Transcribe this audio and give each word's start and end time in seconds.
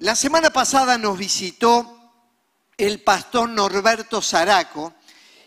La 0.00 0.14
semana 0.14 0.50
pasada 0.50 0.96
nos 0.96 1.18
visitó 1.18 2.12
el 2.76 3.00
pastor 3.00 3.48
Norberto 3.48 4.22
Zaraco 4.22 4.94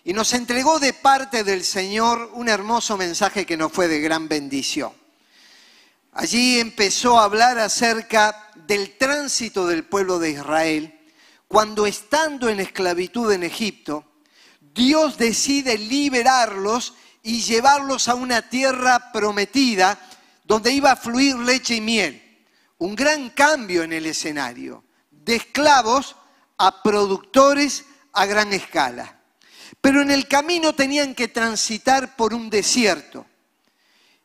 y 0.03 0.11
nos 0.11 0.33
entregó 0.33 0.77
de 0.77 0.91
parte 0.91 1.45
del 1.45 1.63
Señor 1.63 2.31
un 2.33 2.49
hermoso 2.49 2.97
mensaje 2.97 3.45
que 3.45 3.55
nos 3.55 3.71
fue 3.71 3.87
de 3.87 4.01
gran 4.01 4.27
bendición. 4.27 4.91
Allí 6.11 6.59
empezó 6.59 7.17
a 7.17 7.23
hablar 7.23 7.59
acerca 7.59 8.51
del 8.67 8.97
tránsito 8.97 9.67
del 9.67 9.85
pueblo 9.85 10.19
de 10.19 10.31
Israel 10.31 10.99
cuando 11.47 11.85
estando 11.85 12.49
en 12.49 12.59
esclavitud 12.59 13.31
en 13.31 13.43
Egipto, 13.43 14.03
Dios 14.59 15.17
decide 15.17 15.77
liberarlos 15.77 16.93
y 17.23 17.39
llevarlos 17.41 18.09
a 18.09 18.15
una 18.15 18.49
tierra 18.49 19.13
prometida 19.13 19.97
donde 20.43 20.73
iba 20.73 20.91
a 20.91 20.97
fluir 20.97 21.37
leche 21.37 21.75
y 21.75 21.81
miel 21.81 22.20
un 22.81 22.95
gran 22.95 23.29
cambio 23.29 23.83
en 23.83 23.93
el 23.93 24.07
escenario, 24.07 24.83
de 25.11 25.35
esclavos 25.35 26.15
a 26.57 26.81
productores 26.81 27.85
a 28.11 28.25
gran 28.25 28.53
escala. 28.53 29.19
Pero 29.79 30.01
en 30.01 30.09
el 30.09 30.27
camino 30.27 30.73
tenían 30.73 31.13
que 31.13 31.27
transitar 31.27 32.15
por 32.15 32.33
un 32.33 32.49
desierto. 32.49 33.27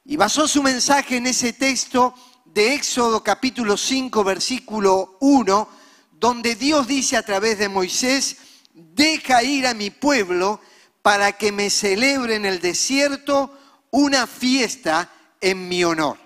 Y 0.07 0.16
basó 0.16 0.49
su 0.49 0.63
mensaje 0.63 1.19
en 1.19 1.27
ese 1.27 1.53
texto 1.53 2.15
de 2.47 2.73
Éxodo 2.73 3.23
capítulo 3.23 3.77
5, 3.77 4.25
versículo 4.25 5.19
1, 5.21 5.69
donde 6.13 6.55
Dios 6.55 6.87
dice 6.87 7.19
a 7.19 7.23
través 7.23 7.59
de 7.59 7.69
Moisés, 7.69 8.38
deja 8.73 9.43
ir 9.43 9.66
a 9.66 9.75
mi 9.75 9.91
pueblo 9.91 10.63
para 11.02 11.33
que 11.33 11.52
me 11.52 11.69
celebre 11.69 12.37
en 12.37 12.47
el 12.47 12.61
desierto 12.61 13.55
una 13.91 14.27
fiesta 14.27 15.13
en 15.43 15.69
mi 15.69 15.85
honor. 15.85 16.26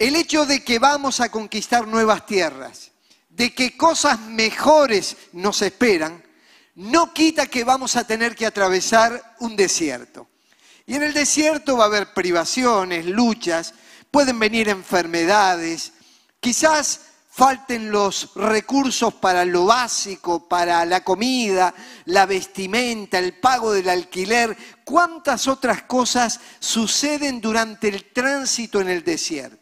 El 0.00 0.16
hecho 0.16 0.46
de 0.46 0.64
que 0.64 0.78
vamos 0.78 1.20
a 1.20 1.28
conquistar 1.28 1.86
nuevas 1.86 2.24
tierras, 2.24 2.90
de 3.28 3.54
que 3.54 3.76
cosas 3.76 4.18
mejores 4.18 5.14
nos 5.32 5.60
esperan, 5.60 6.24
no 6.74 7.12
quita 7.12 7.44
que 7.44 7.64
vamos 7.64 7.96
a 7.96 8.04
tener 8.04 8.34
que 8.34 8.46
atravesar 8.46 9.36
un 9.40 9.56
desierto. 9.56 10.26
Y 10.86 10.94
en 10.94 11.02
el 11.02 11.12
desierto 11.12 11.76
va 11.76 11.84
a 11.84 11.88
haber 11.88 12.14
privaciones, 12.14 13.04
luchas, 13.04 13.74
pueden 14.10 14.38
venir 14.38 14.70
enfermedades, 14.70 15.92
quizás 16.40 17.02
falten 17.28 17.90
los 17.90 18.34
recursos 18.36 19.12
para 19.12 19.44
lo 19.44 19.66
básico, 19.66 20.48
para 20.48 20.82
la 20.86 21.04
comida, 21.04 21.74
la 22.06 22.24
vestimenta, 22.24 23.18
el 23.18 23.34
pago 23.34 23.72
del 23.72 23.90
alquiler, 23.90 24.56
cuántas 24.82 25.46
otras 25.46 25.82
cosas 25.82 26.40
suceden 26.58 27.42
durante 27.42 27.88
el 27.88 28.10
tránsito 28.14 28.80
en 28.80 28.88
el 28.88 29.04
desierto. 29.04 29.59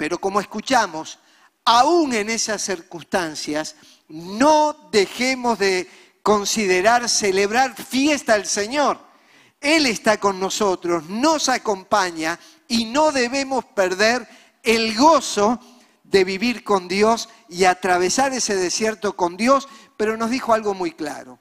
Pero 0.00 0.18
como 0.18 0.40
escuchamos, 0.40 1.18
aún 1.62 2.14
en 2.14 2.30
esas 2.30 2.62
circunstancias, 2.62 3.76
no 4.08 4.88
dejemos 4.90 5.58
de 5.58 5.90
considerar 6.22 7.06
celebrar 7.06 7.74
fiesta 7.76 8.32
al 8.32 8.46
Señor. 8.46 8.98
Él 9.60 9.84
está 9.84 10.18
con 10.18 10.40
nosotros, 10.40 11.04
nos 11.10 11.50
acompaña 11.50 12.40
y 12.66 12.86
no 12.86 13.12
debemos 13.12 13.66
perder 13.66 14.26
el 14.62 14.96
gozo 14.96 15.60
de 16.02 16.24
vivir 16.24 16.64
con 16.64 16.88
Dios 16.88 17.28
y 17.50 17.64
atravesar 17.64 18.32
ese 18.32 18.56
desierto 18.56 19.14
con 19.16 19.36
Dios, 19.36 19.68
pero 19.98 20.16
nos 20.16 20.30
dijo 20.30 20.54
algo 20.54 20.72
muy 20.72 20.92
claro. 20.92 21.38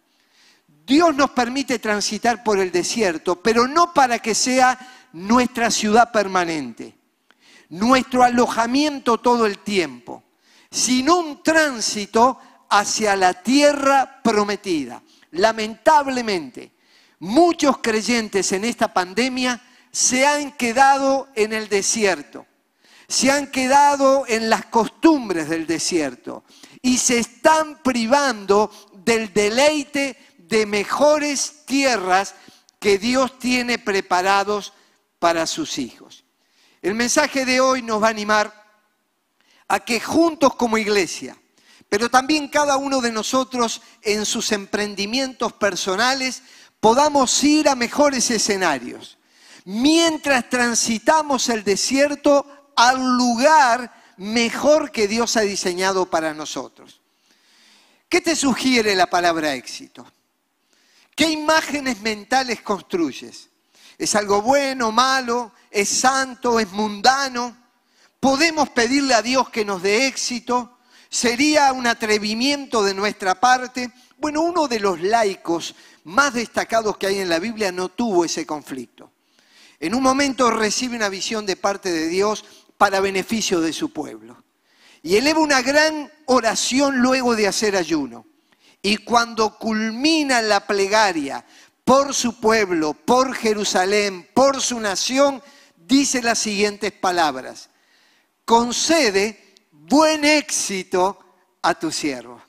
Dios 0.68 1.16
nos 1.16 1.30
permite 1.30 1.80
transitar 1.80 2.44
por 2.44 2.60
el 2.60 2.74
desierto, 2.74 3.42
pero 3.42 3.70
no 3.70 3.94
para 3.94 4.20
que 4.20 4.36
sea 4.36 4.78
nuestra 5.14 5.72
ciudad 5.72 6.12
permanente 6.12 6.99
nuestro 7.70 8.24
alojamiento 8.24 9.20
todo 9.20 9.46
el 9.46 9.60
tiempo, 9.60 10.24
sino 10.70 11.18
un 11.18 11.44
tránsito 11.44 12.40
hacia 12.70 13.16
la 13.16 13.34
tierra 13.34 14.22
prometida. 14.24 15.02
Lamentablemente, 15.32 16.72
muchos 17.20 17.78
creyentes 17.80 18.52
en 18.52 18.66
esta 18.66 18.94
pandemia 18.94 19.62
se 19.92 20.26
han 20.26 20.52
quedado 20.52 21.30
en 21.36 21.54
el 21.54 21.68
desierto, 21.70 22.46
se 23.08 23.32
han 23.32 23.48
quedado 23.48 24.26
en 24.28 24.50
las 24.50 24.66
costumbres 24.66 25.50
del 25.50 25.66
desierto 25.66 26.44
y 26.82 26.98
se 26.98 27.20
están 27.20 27.82
privando 27.82 28.72
del 28.94 29.34
deleite 29.34 30.18
de 30.38 30.66
mejores 30.66 31.66
tierras 31.66 32.36
que 32.80 32.98
Dios 32.98 33.38
tiene 33.40 33.78
preparados 33.78 34.74
para 35.20 35.46
sus 35.46 35.78
hijos. 35.78 36.19
El 36.82 36.96
mensaje 36.96 37.46
de 37.46 37.60
hoy 37.60 37.82
nos 37.82 38.02
va 38.02 38.08
a 38.08 38.12
animar 38.12 38.54
a 39.68 39.80
que 39.82 40.00
juntos 40.00 40.56
como 40.56 40.78
iglesia, 40.78 41.38
pero 41.90 42.10
también 42.10 42.48
cada 42.48 42.78
uno 42.78 43.02
de 43.02 43.12
nosotros 43.12 43.82
en 44.02 44.26
sus 44.26 44.52
emprendimientos 44.52 45.54
personales, 45.54 46.44
podamos 46.80 47.44
ir 47.44 47.68
a 47.68 47.76
mejores 47.76 48.32
escenarios, 48.32 49.18
mientras 49.66 50.50
transitamos 50.50 51.50
el 51.50 51.64
desierto 51.64 52.72
al 52.76 53.18
lugar 53.18 53.94
mejor 54.18 54.92
que 54.92 55.08
Dios 55.08 55.36
ha 55.36 55.42
diseñado 55.42 56.10
para 56.10 56.34
nosotros. 56.34 57.02
¿Qué 58.08 58.22
te 58.22 58.36
sugiere 58.36 58.96
la 58.96 59.08
palabra 59.08 59.54
éxito? 59.54 60.10
¿Qué 61.16 61.30
imágenes 61.30 62.00
mentales 62.02 62.62
construyes? 62.62 63.50
¿Es 63.98 64.16
algo 64.16 64.42
bueno, 64.42 64.92
malo? 64.92 65.52
Es 65.72 65.90
santo, 65.90 66.60
es 66.60 66.72
mundano. 66.72 67.56
Podemos 68.20 68.70
pedirle 68.70 69.14
a 69.14 69.22
Dios 69.22 69.50
que 69.50 69.66
nos 69.66 69.82
dé 69.82 70.08
éxito. 70.08 70.78
Sería 71.10 71.72
un 71.74 71.88
atrevimiento 71.88 72.84
de 72.84 72.94
nuestra 72.94 73.40
parte. 73.40 73.92
Bueno, 74.18 74.42
uno 74.42 74.68
de 74.68 74.80
los 74.80 75.00
laicos 75.02 75.76
más 76.04 76.34
destacados 76.34 76.98
que 76.98 77.08
hay 77.08 77.20
en 77.20 77.30
la 77.30 77.40
Biblia 77.40 77.72
no 77.72 77.90
tuvo 77.90 78.26
ese 78.26 78.46
conflicto. 78.46 79.12
En 79.80 79.96
un 79.96 80.04
momento 80.04 80.52
recibe 80.52 80.96
una 80.96 81.10
visión 81.10 81.46
de 81.46 81.56
parte 81.56 81.92
de 81.92 82.08
Dios 82.08 82.44
para 82.78 83.00
beneficio 83.00 83.62
de 83.62 83.72
su 83.72 83.94
pueblo. 83.94 84.44
Y 85.02 85.16
eleva 85.16 85.40
una 85.40 85.62
gran 85.62 86.12
oración 86.26 86.98
luego 86.98 87.36
de 87.36 87.48
hacer 87.48 87.76
ayuno. 87.76 88.26
Y 88.82 88.98
cuando 88.98 89.58
culmina 89.58 90.42
la 90.42 90.66
plegaria 90.66 91.46
por 91.86 92.14
su 92.14 92.40
pueblo, 92.40 92.94
por 92.94 93.34
Jerusalén, 93.34 94.28
por 94.34 94.62
su 94.62 94.80
nación, 94.80 95.42
dice 95.90 96.22
las 96.22 96.40
siguientes 96.40 96.92
palabras. 96.92 97.70
Concede 98.46 99.56
buen 99.72 100.24
éxito 100.24 101.20
a 101.64 101.74
tu 101.74 101.92
siervo. 101.92 102.42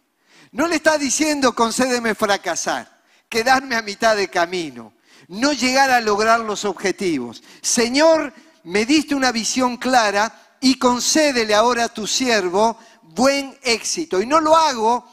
No 0.52 0.68
le 0.68 0.76
está 0.76 0.98
diciendo 0.98 1.54
concédeme 1.54 2.14
fracasar, 2.14 3.02
quedarme 3.28 3.76
a 3.76 3.82
mitad 3.82 4.14
de 4.16 4.28
camino, 4.28 4.92
no 5.28 5.52
llegar 5.52 5.90
a 5.90 6.00
lograr 6.00 6.40
los 6.40 6.64
objetivos. 6.64 7.42
Señor, 7.62 8.32
me 8.64 8.84
diste 8.84 9.14
una 9.14 9.32
visión 9.32 9.76
clara 9.78 10.56
y 10.60 10.74
concédele 10.74 11.54
ahora 11.54 11.84
a 11.84 11.94
tu 11.94 12.06
siervo 12.06 12.78
buen 13.02 13.58
éxito. 13.62 14.20
Y 14.20 14.26
no 14.26 14.40
lo 14.40 14.56
hago 14.56 15.08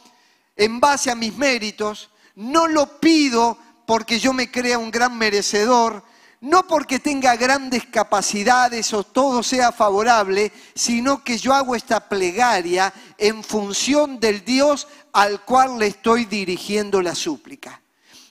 en 0.55 0.79
base 0.79 1.11
a 1.11 1.15
mis 1.15 1.35
méritos, 1.37 2.09
no 2.35 2.67
lo 2.67 2.99
pido 2.99 3.57
porque 3.85 4.19
yo 4.19 4.33
me 4.33 4.51
crea 4.51 4.77
un 4.79 4.91
gran 4.91 5.17
merecedor, 5.17 6.03
no 6.41 6.67
porque 6.67 6.99
tenga 6.99 7.35
grandes 7.35 7.85
capacidades 7.85 8.93
o 8.93 9.03
todo 9.03 9.41
sea 9.41 9.71
favorable, 9.71 10.51
sino 10.75 11.23
que 11.23 11.37
yo 11.37 11.53
hago 11.53 11.75
esta 11.75 12.07
plegaria 12.07 12.93
en 13.17 13.43
función 13.43 14.19
del 14.19 14.45
Dios 14.45 14.87
al 15.13 15.43
cual 15.43 15.79
le 15.79 15.87
estoy 15.87 16.25
dirigiendo 16.25 17.01
la 17.01 17.15
súplica. 17.15 17.81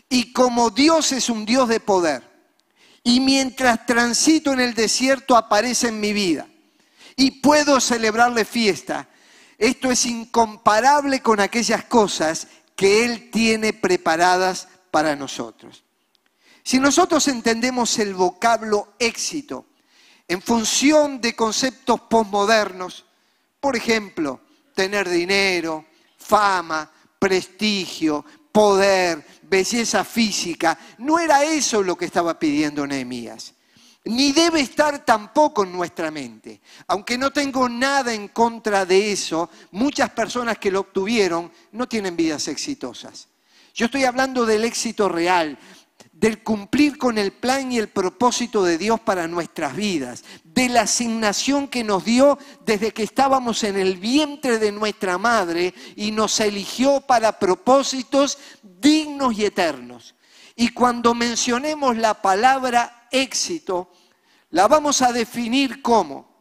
Y 0.09 0.33
como 0.33 0.71
Dios 0.71 1.11
es 1.13 1.29
un 1.29 1.45
Dios 1.45 1.69
de 1.69 1.81
poder, 1.81 2.23
y 3.03 3.21
mientras 3.21 3.87
transito 3.87 4.53
en 4.53 4.61
el 4.61 4.75
desierto 4.75 5.37
aparece 5.37 5.89
en 5.89 5.99
mi 5.99 6.13
vida, 6.13 6.47
y 7.17 7.41
puedo 7.41 7.81
celebrarle 7.81 8.45
fiesta, 8.45 9.09
esto 9.59 9.91
es 9.91 10.05
incomparable 10.07 11.21
con 11.23 11.41
aquellas 11.41 11.85
cosas 11.85 12.47
que 12.77 13.05
Él 13.05 13.31
tiene 13.31 13.73
preparadas 13.73 14.69
para 14.91 15.17
nosotros. 15.17 15.86
Si 16.67 16.81
nosotros 16.81 17.29
entendemos 17.29 17.97
el 18.01 18.13
vocablo 18.13 18.95
éxito 18.99 19.67
en 20.27 20.43
función 20.43 21.21
de 21.21 21.37
conceptos 21.37 22.01
postmodernos, 22.11 23.05
por 23.61 23.77
ejemplo, 23.77 24.41
tener 24.75 25.09
dinero, 25.09 25.85
fama, 26.19 26.91
prestigio, 27.21 28.25
poder, 28.51 29.25
belleza 29.43 30.03
física, 30.03 30.77
no 30.99 31.21
era 31.21 31.45
eso 31.45 31.85
lo 31.85 31.97
que 31.97 32.07
estaba 32.07 32.37
pidiendo 32.37 32.85
Nehemías. 32.85 33.55
Ni 34.07 34.33
debe 34.33 34.59
estar 34.59 35.05
tampoco 35.05 35.63
en 35.63 35.71
nuestra 35.71 36.11
mente. 36.11 36.61
Aunque 36.89 37.17
no 37.17 37.31
tengo 37.31 37.69
nada 37.69 38.13
en 38.13 38.27
contra 38.27 38.85
de 38.85 39.13
eso, 39.13 39.51
muchas 39.71 40.11
personas 40.11 40.59
que 40.59 40.73
lo 40.73 40.81
obtuvieron 40.81 41.53
no 41.71 41.87
tienen 41.87 42.17
vidas 42.17 42.49
exitosas. 42.49 43.29
Yo 43.77 43.87
estoy 43.87 44.05
hablando 44.05 44.47
del 44.47 44.65
éxito 44.65 45.07
real, 45.07 45.59
del 46.19 46.43
cumplir 46.43 46.97
con 46.97 47.19
el 47.19 47.31
plan 47.31 47.71
y 47.71 47.79
el 47.79 47.89
propósito 47.89 48.65
de 48.65 48.79
Dios 48.79 48.99
para 49.01 49.29
nuestras 49.29 49.77
vidas, 49.77 50.25
de 50.45 50.71
la 50.71 50.83
asignación 50.83 51.69
que 51.69 51.85
nos 51.85 52.07
dio 52.07 52.39
desde 52.65 52.93
que 52.93 53.03
estábamos 53.03 53.63
en 53.65 53.77
el 53.77 53.99
vientre 53.99 54.59
de 54.59 54.73
nuestra 54.73 55.19
madre 55.19 55.75
y 55.95 56.13
nos 56.13 56.41
eligió 56.41 57.03
para 57.03 57.39
propósitos 57.39 58.39
dignos 58.63 59.39
y 59.39 59.45
eternos. 59.45 60.15
Y 60.55 60.71
cuando 60.71 61.15
mencionemos 61.15 61.99
la 61.99 62.23
palabra 62.23 63.09
éxito, 63.11 63.93
la 64.49 64.69
vamos 64.69 65.03
a 65.03 65.13
definir 65.13 65.83
como 65.83 66.35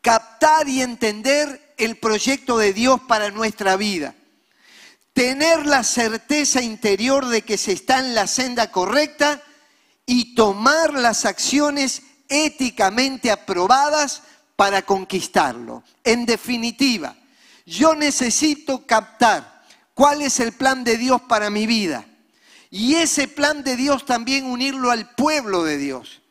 captar 0.00 0.68
y 0.68 0.82
entender 0.82 1.74
el 1.78 1.96
proyecto 1.96 2.58
de 2.58 2.72
Dios 2.72 3.00
para 3.06 3.30
nuestra 3.30 3.76
vida 3.76 4.16
tener 5.14 5.64
la 5.64 5.84
certeza 5.84 6.60
interior 6.60 7.26
de 7.26 7.42
que 7.42 7.56
se 7.56 7.72
está 7.72 8.00
en 8.00 8.14
la 8.14 8.26
senda 8.26 8.70
correcta 8.70 9.40
y 10.04 10.34
tomar 10.34 10.92
las 10.92 11.24
acciones 11.24 12.02
éticamente 12.28 13.30
aprobadas 13.30 14.22
para 14.56 14.82
conquistarlo. 14.82 15.82
En 16.02 16.26
definitiva, 16.26 17.16
yo 17.64 17.94
necesito 17.94 18.86
captar 18.86 19.64
cuál 19.94 20.20
es 20.20 20.40
el 20.40 20.52
plan 20.52 20.84
de 20.84 20.98
Dios 20.98 21.22
para 21.22 21.48
mi 21.48 21.66
vida 21.66 22.04
y 22.70 22.96
ese 22.96 23.28
plan 23.28 23.62
de 23.62 23.76
Dios 23.76 24.04
también 24.04 24.44
unirlo 24.44 24.90
al 24.90 25.14
pueblo 25.14 25.62
de 25.62 25.78
Dios 25.78 26.22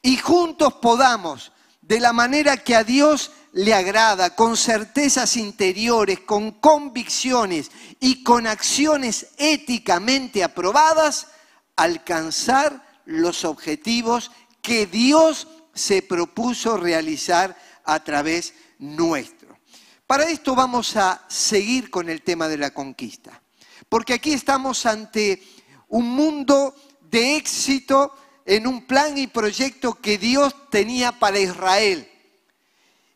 y 0.00 0.16
juntos 0.16 0.74
podamos, 0.74 1.52
de 1.82 1.98
la 1.98 2.12
manera 2.12 2.56
que 2.56 2.76
a 2.76 2.84
Dios 2.84 3.32
le 3.58 3.74
agrada, 3.74 4.36
con 4.36 4.56
certezas 4.56 5.36
interiores, 5.36 6.20
con 6.20 6.52
convicciones 6.52 7.72
y 7.98 8.22
con 8.22 8.46
acciones 8.46 9.30
éticamente 9.36 10.44
aprobadas, 10.44 11.26
alcanzar 11.74 13.00
los 13.04 13.44
objetivos 13.44 14.30
que 14.62 14.86
Dios 14.86 15.48
se 15.74 16.02
propuso 16.02 16.76
realizar 16.76 17.58
a 17.84 18.04
través 18.04 18.54
nuestro. 18.78 19.58
Para 20.06 20.30
esto 20.30 20.54
vamos 20.54 20.94
a 20.94 21.24
seguir 21.26 21.90
con 21.90 22.08
el 22.08 22.22
tema 22.22 22.46
de 22.46 22.58
la 22.58 22.70
conquista, 22.70 23.42
porque 23.88 24.14
aquí 24.14 24.34
estamos 24.34 24.86
ante 24.86 25.42
un 25.88 26.08
mundo 26.08 26.76
de 27.10 27.34
éxito 27.34 28.14
en 28.46 28.68
un 28.68 28.86
plan 28.86 29.18
y 29.18 29.26
proyecto 29.26 29.94
que 29.94 30.16
Dios 30.16 30.54
tenía 30.70 31.18
para 31.18 31.40
Israel 31.40 32.08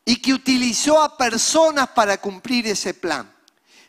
y 0.05 0.17
que 0.17 0.33
utilizó 0.33 1.01
a 1.01 1.17
personas 1.17 1.89
para 1.89 2.17
cumplir 2.17 2.67
ese 2.67 2.93
plan. 2.93 3.31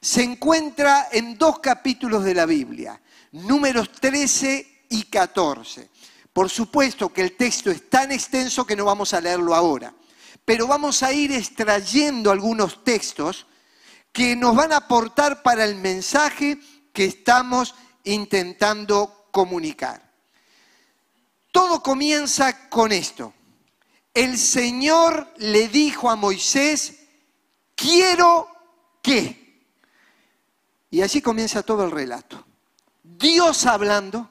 Se 0.01 0.23
encuentra 0.23 1.09
en 1.11 1.37
dos 1.39 1.59
capítulos 1.61 2.25
de 2.25 2.35
la 2.35 2.47
Biblia, 2.47 3.01
números 3.33 3.91
13 3.93 4.87
y 4.91 5.05
14. 5.05 5.91
Por 6.33 6.51
supuesto 6.51 7.13
que 7.13 7.23
el 7.23 7.37
texto 7.37 7.71
es 7.71 7.89
tan 7.89 8.13
extenso 8.13 8.67
que 8.67 8.77
no 8.77 8.85
vamos 8.85 9.15
a 9.15 9.21
leerlo 9.21 9.55
ahora, 9.55 9.95
pero 10.45 10.67
vamos 10.67 11.03
a 11.03 11.13
ir 11.13 11.33
extrayendo 11.33 12.31
algunos 12.31 12.85
textos 12.85 13.47
que 14.13 14.37
nos 14.37 14.55
van 14.55 14.73
a 14.73 14.79
aportar 14.79 15.43
para 15.43 15.65
el 15.65 15.77
mensaje 15.77 16.59
que 16.93 17.05
estamos 17.05 17.75
intentando 18.05 19.29
comunicar. 19.33 20.13
Todo 21.51 21.83
comienza 21.83 22.69
con 22.69 22.93
esto 22.93 23.33
el 24.15 24.39
Señor 24.39 25.29
le 25.39 25.69
dijo 25.69 26.09
a 26.09 26.15
Moisés, 26.15 27.01
quiero 27.75 28.49
que. 29.03 29.67
Y 30.91 31.03
así 31.03 31.21
comienza 31.21 31.65
todo 31.65 31.85
el 31.85 31.91
relato. 31.91 32.47
Dios 33.03 33.67
hablando, 33.67 34.31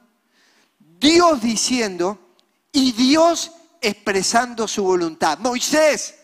Dios 0.80 1.41
diciendo 1.41 2.18
y 2.71 2.94
Dios 2.94 3.51
expresando 3.81 4.69
su 4.69 4.85
voluntad. 4.85 5.38
Moisés, 5.39 6.15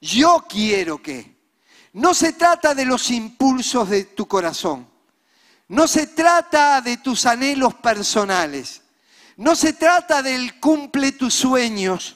yo 0.00 0.44
quiero 0.48 1.00
que. 1.00 1.36
No 1.92 2.12
se 2.12 2.32
trata 2.32 2.74
de 2.74 2.84
los 2.84 3.10
impulsos 3.12 3.88
de 3.88 4.04
tu 4.04 4.26
corazón. 4.26 4.90
No 5.68 5.86
se 5.86 6.08
trata 6.08 6.80
de 6.80 6.96
tus 6.96 7.26
anhelos 7.26 7.74
personales. 7.74 8.82
No 9.36 9.54
se 9.54 9.72
trata 9.72 10.20
del 10.20 10.58
cumple 10.58 11.12
tus 11.12 11.32
sueños 11.34 12.15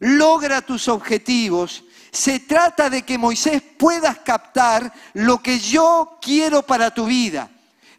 logra 0.00 0.62
tus 0.62 0.88
objetivos. 0.88 1.84
Se 2.10 2.40
trata 2.40 2.88
de 2.88 3.02
que 3.02 3.18
Moisés 3.18 3.62
puedas 3.78 4.18
captar 4.18 4.92
lo 5.14 5.42
que 5.42 5.58
yo 5.58 6.18
quiero 6.20 6.62
para 6.62 6.92
tu 6.92 7.06
vida. 7.06 7.50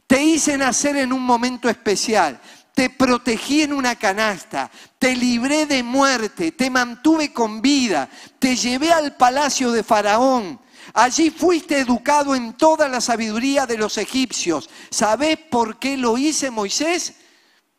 Te 0.08 0.24
hice 0.24 0.58
nacer 0.58 0.98
en 0.98 1.14
un 1.14 1.22
momento 1.22 1.70
especial. 1.70 2.40
Te 2.74 2.90
protegí 2.90 3.64
en 3.64 3.74
una 3.74 3.96
canasta, 3.96 4.72
te 4.98 5.14
libré 5.14 5.66
de 5.66 5.84
muerte, 5.84 6.54
te 6.54 6.70
mantuve 6.70 7.34
con 7.34 7.62
vida, 7.62 8.10
te 8.40 8.56
llevé 8.56 8.94
al 8.94 9.18
palacio 9.18 9.72
de 9.74 9.84
Faraón. 9.84 10.60
Allí 10.94 11.30
fuiste 11.30 11.80
educado 11.80 12.36
en 12.36 12.54
toda 12.54 12.88
la 12.88 13.02
sabiduría 13.02 13.66
de 13.66 13.78
los 13.78 13.98
egipcios. 13.98 14.70
¿Sabes 14.90 15.38
por 15.38 15.78
qué 15.78 15.98
lo 15.98 16.18
hice, 16.18 16.52
Moisés? 16.52 17.16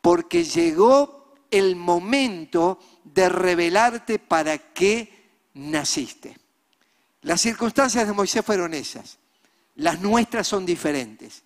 Porque 0.01 0.45
llegó 0.45 1.35
el 1.51 1.77
momento 1.77 2.79
de 3.05 3.29
revelarte 3.29 4.19
para 4.19 4.59
qué 4.59 5.31
naciste. 5.55 6.37
Las 7.23 7.41
circunstancias 7.41 8.07
de 8.07 8.13
Moisés 8.13 8.45
fueron 8.45 8.75
esas. 8.75 9.19
Las 9.77 10.01
nuestras 10.01 10.47
son 10.47 10.65
diferentes. 10.65 11.43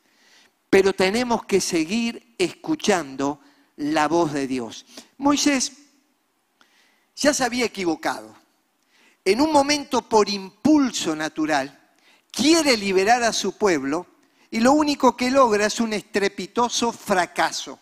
Pero 0.71 0.93
tenemos 0.93 1.45
que 1.45 1.61
seguir 1.61 2.35
escuchando 2.39 3.41
la 3.77 4.09
voz 4.09 4.33
de 4.33 4.47
Dios. 4.47 4.85
Moisés 5.19 5.73
ya 7.17 7.33
se 7.33 7.45
había 7.45 7.65
equivocado. 7.65 8.35
En 9.25 9.41
un 9.41 9.53
momento 9.53 10.03
por 10.03 10.29
impulso 10.29 11.17
natural, 11.17 11.81
quiere 12.31 12.77
liberar 12.77 13.23
a 13.23 13.33
su 13.33 13.57
pueblo 13.57 14.07
y 14.51 14.61
lo 14.61 14.73
único 14.73 15.17
que 15.17 15.31
logra 15.31 15.67
es 15.67 15.81
un 15.81 15.93
estrepitoso 15.93 16.93
fracaso 16.93 17.79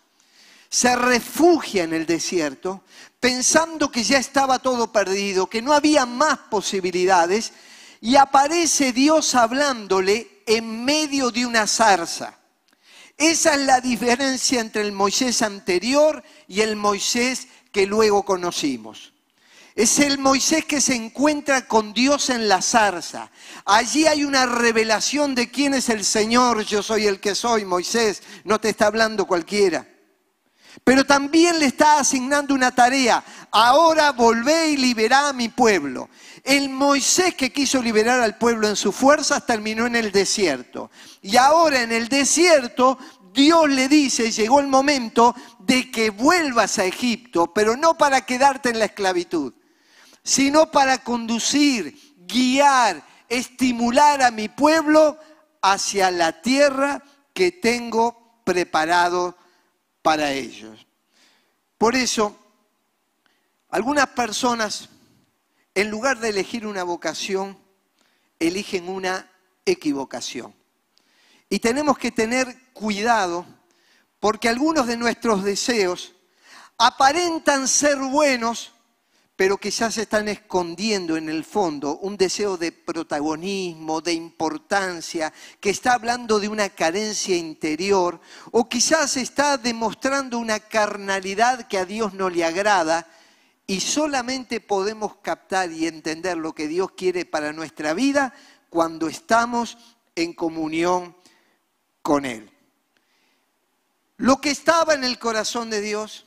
se 0.73 0.97
refugia 0.97 1.85
en 1.85 1.93
el 1.93 2.07
desierto 2.07 2.83
pensando 3.21 3.93
que 3.93 4.03
ya 4.03 4.17
estaba 4.17 4.59
todo 4.59 4.91
perdido, 4.91 5.47
que 5.47 5.61
no 5.61 5.75
había 5.75 6.07
más 6.07 6.39
posibilidades, 6.51 7.53
y 8.01 8.17
aparece 8.17 8.93
Dios 8.93 9.35
hablándole 9.35 10.43
en 10.47 10.83
medio 10.83 11.31
de 11.31 11.45
una 11.45 11.67
zarza. 11.67 12.39
Esa 13.19 13.55
es 13.55 13.61
la 13.61 13.83
diferencia 13.83 14.61
entre 14.61 14.81
el 14.81 14.93
Moisés 14.93 15.43
anterior 15.43 16.25
y 16.49 16.63
el 16.63 16.75
Moisés 16.75 17.49
que 17.71 17.87
luego 17.87 18.25
conocimos. 18.25 19.13
Es 19.75 19.99
el 19.99 20.19
Moisés 20.19 20.65
que 20.65 20.81
se 20.81 20.95
encuentra 20.95 21.69
con 21.69 21.93
Dios 21.93 22.31
en 22.31 22.49
la 22.49 22.63
zarza. 22.63 23.31
Allí 23.67 24.07
hay 24.07 24.25
una 24.25 24.47
revelación 24.47 25.35
de 25.35 25.51
quién 25.51 25.75
es 25.75 25.91
el 25.91 26.05
Señor. 26.05 26.65
Yo 26.65 26.83
soy 26.83 27.07
el 27.07 27.21
que 27.21 27.35
soy, 27.35 27.67
Moisés. 27.67 28.23
No 28.45 28.59
te 28.59 28.71
está 28.71 28.87
hablando 28.87 29.27
cualquiera. 29.27 29.92
Pero 30.85 31.05
también 31.05 31.59
le 31.59 31.67
está 31.67 31.99
asignando 31.99 32.55
una 32.55 32.75
tarea. 32.75 33.23
Ahora 33.51 34.13
volvé 34.13 34.71
y 34.71 34.77
liberá 34.77 35.29
a 35.29 35.33
mi 35.33 35.49
pueblo. 35.49 36.09
El 36.43 36.71
Moisés 36.71 37.35
que 37.35 37.53
quiso 37.53 37.81
liberar 37.81 38.21
al 38.21 38.37
pueblo 38.37 38.69
en 38.69 38.75
sus 38.75 38.95
fuerzas 38.95 39.47
terminó 39.47 39.87
en 39.87 39.95
el 39.95 40.11
desierto. 40.11 40.91
Y 41.21 41.37
ahora 41.37 41.83
en 41.83 41.93
el 41.93 42.09
desierto 42.09 42.99
Dios 43.33 43.69
le 43.71 43.89
dice, 43.89 44.31
llegó 44.31 44.61
el 44.61 44.67
momento 44.67 45.35
de 45.61 45.91
que 45.91 46.11
vuelvas 46.11 46.79
a 46.79 46.85
Egipto, 46.85 47.53
pero 47.55 47.77
no 47.77 47.97
para 47.97 48.27
quedarte 48.27 48.71
en 48.71 48.79
la 48.79 48.87
esclavitud, 48.87 49.55
sino 50.23 50.71
para 50.71 50.99
conducir, 50.99 52.15
guiar, 52.27 53.03
estimular 53.29 54.23
a 54.23 54.31
mi 54.31 54.49
pueblo 54.49 55.17
hacia 55.63 56.11
la 56.11 56.43
tierra 56.43 57.03
que 57.33 57.53
tengo 57.53 58.43
preparado 58.45 59.37
para 60.03 60.33
ellos. 60.33 60.87
Por 61.79 61.97
eso, 61.97 62.37
algunas 63.69 64.09
personas, 64.09 64.89
en 65.75 65.91
lugar 65.91 66.19
de 66.19 66.29
elegir 66.29 66.67
una 66.67 66.83
vocación, 66.83 67.59
eligen 68.39 68.89
una 68.89 69.31
equivocación. 69.65 70.55
Y 71.49 71.59
tenemos 71.61 71.99
que 71.99 72.11
tener 72.11 72.73
cuidado 72.73 73.47
porque 74.19 74.49
algunos 74.49 74.87
de 74.87 74.97
nuestros 74.97 75.45
deseos 75.45 76.13
aparentan 76.79 77.69
ser 77.69 77.99
buenos, 77.99 78.73
pero 79.43 79.57
quizás 79.57 79.99
están 79.99 80.29
escondiendo 80.29 81.17
en 81.17 81.29
el 81.29 81.43
fondo 81.43 81.99
un 81.99 82.17
deseo 82.17 82.57
de 82.57 82.71
protagonismo, 82.71 84.01
de 84.01 84.13
importancia, 84.13 85.33
que 85.59 85.71
está 85.71 85.95
hablando 85.95 86.39
de 86.39 86.47
una 86.47 86.69
carencia 86.69 87.37
interior, 87.37 88.21
o 88.53 88.69
quizás 88.69 89.17
está 89.17 89.59
demostrando 89.59 90.39
una 90.39 90.61
carnalidad 90.61 91.67
que 91.67 91.77
a 91.77 91.85
Dios 91.85 92.15
no 92.15 92.31
le 92.31 92.45
agrada, 92.45 93.09
y 93.67 93.81
solamente 93.81 94.61
podemos 94.61 95.17
captar 95.17 95.73
y 95.73 95.89
entender 95.89 96.37
lo 96.37 96.55
que 96.55 96.69
Dios 96.69 96.93
quiere 96.93 97.25
para 97.25 97.53
nuestra 97.53 97.95
vida 97.95 98.33
cuando 98.71 99.09
estamos 99.09 99.77
en 100.15 100.35
comunión 100.35 101.17
con 102.01 102.27
Él. 102.27 102.49
Lo 104.19 104.41
que 104.41 104.53
estaba 104.53 104.95
en 104.95 105.03
el 105.03 105.19
corazón 105.19 105.69
de 105.69 105.81
Dios, 105.81 106.27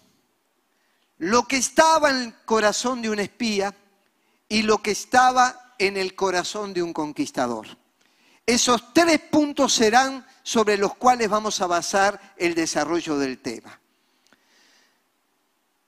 lo 1.18 1.48
que 1.48 1.58
estaba 1.58 2.10
en 2.10 2.18
el 2.18 2.36
corazón 2.46 3.02
de 3.02 3.10
un 3.10 3.20
espía 3.20 3.76
y 4.50 4.64
lo 4.64 4.82
que 4.82 4.92
estaba 4.92 5.74
en 5.78 5.98
el 5.98 6.16
corazón 6.16 6.74
de 6.74 6.84
un 6.84 6.94
conquistador. 6.94 7.68
Esos 8.46 8.94
tres 8.94 9.20
puntos 9.20 9.74
serán 9.74 10.26
sobre 10.44 10.78
los 10.78 10.96
cuales 10.96 11.30
vamos 11.30 11.62
a 11.62 11.68
basar 11.68 12.36
el 12.38 12.54
desarrollo 12.54 13.18
del 13.18 13.40
tema. 13.40 13.80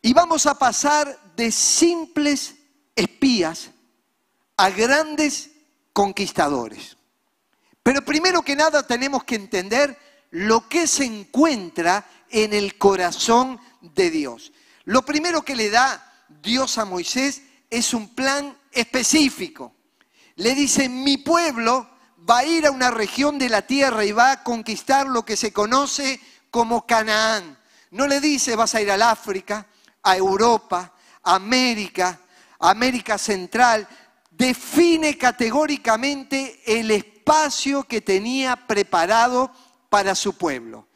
Y 0.01 0.13
vamos 0.13 0.45
a 0.45 0.57
pasar 0.57 1.19
de 1.35 1.51
simples 1.51 2.55
espías 2.95 3.69
a 4.55 4.69
grandes 4.69 5.51
conquistadores. 5.93 6.97
Pero 7.83 8.03
primero 8.03 8.41
que 8.41 8.55
nada 8.55 8.85
tenemos 8.85 9.23
que 9.23 9.35
entender 9.35 9.97
lo 10.31 10.67
que 10.67 10.87
se 10.87 11.05
encuentra 11.05 12.05
en 12.29 12.53
el 12.53 12.77
corazón 12.77 13.59
de 13.81 14.09
Dios. 14.09 14.51
Lo 14.87 15.01
primero 15.01 15.41
que 15.41 15.53
le 15.53 15.69
da 15.69 16.01
Dios 16.41 16.77
a 16.77 16.85
Moisés 16.85 17.41
es 17.69 17.93
un 17.93 18.15
plan 18.15 18.57
específico. 18.71 19.73
Le 20.35 20.55
dice, 20.55 20.87
mi 20.87 21.17
pueblo 21.17 21.89
va 22.29 22.37
a 22.37 22.45
ir 22.45 22.65
a 22.65 22.71
una 22.71 22.89
región 22.89 23.37
de 23.37 23.49
la 23.49 23.63
tierra 23.63 24.05
y 24.05 24.13
va 24.13 24.31
a 24.31 24.43
conquistar 24.43 25.05
lo 25.05 25.25
que 25.25 25.35
se 25.35 25.51
conoce 25.51 26.21
como 26.49 26.87
Canaán. 26.87 27.59
No 27.91 28.07
le 28.07 28.21
dice, 28.21 28.55
vas 28.55 28.75
a 28.75 28.81
ir 28.81 28.89
al 28.89 29.01
África, 29.01 29.67
a 30.03 30.15
Europa, 30.15 30.93
a 31.21 31.35
América, 31.35 32.21
América 32.57 33.17
Central. 33.17 33.85
Define 34.31 35.17
categóricamente 35.17 36.61
el 36.65 36.91
espacio 36.91 37.83
que 37.83 37.99
tenía 37.99 38.55
preparado 38.55 39.51
para 39.89 40.15
su 40.15 40.37
pueblo. 40.37 40.87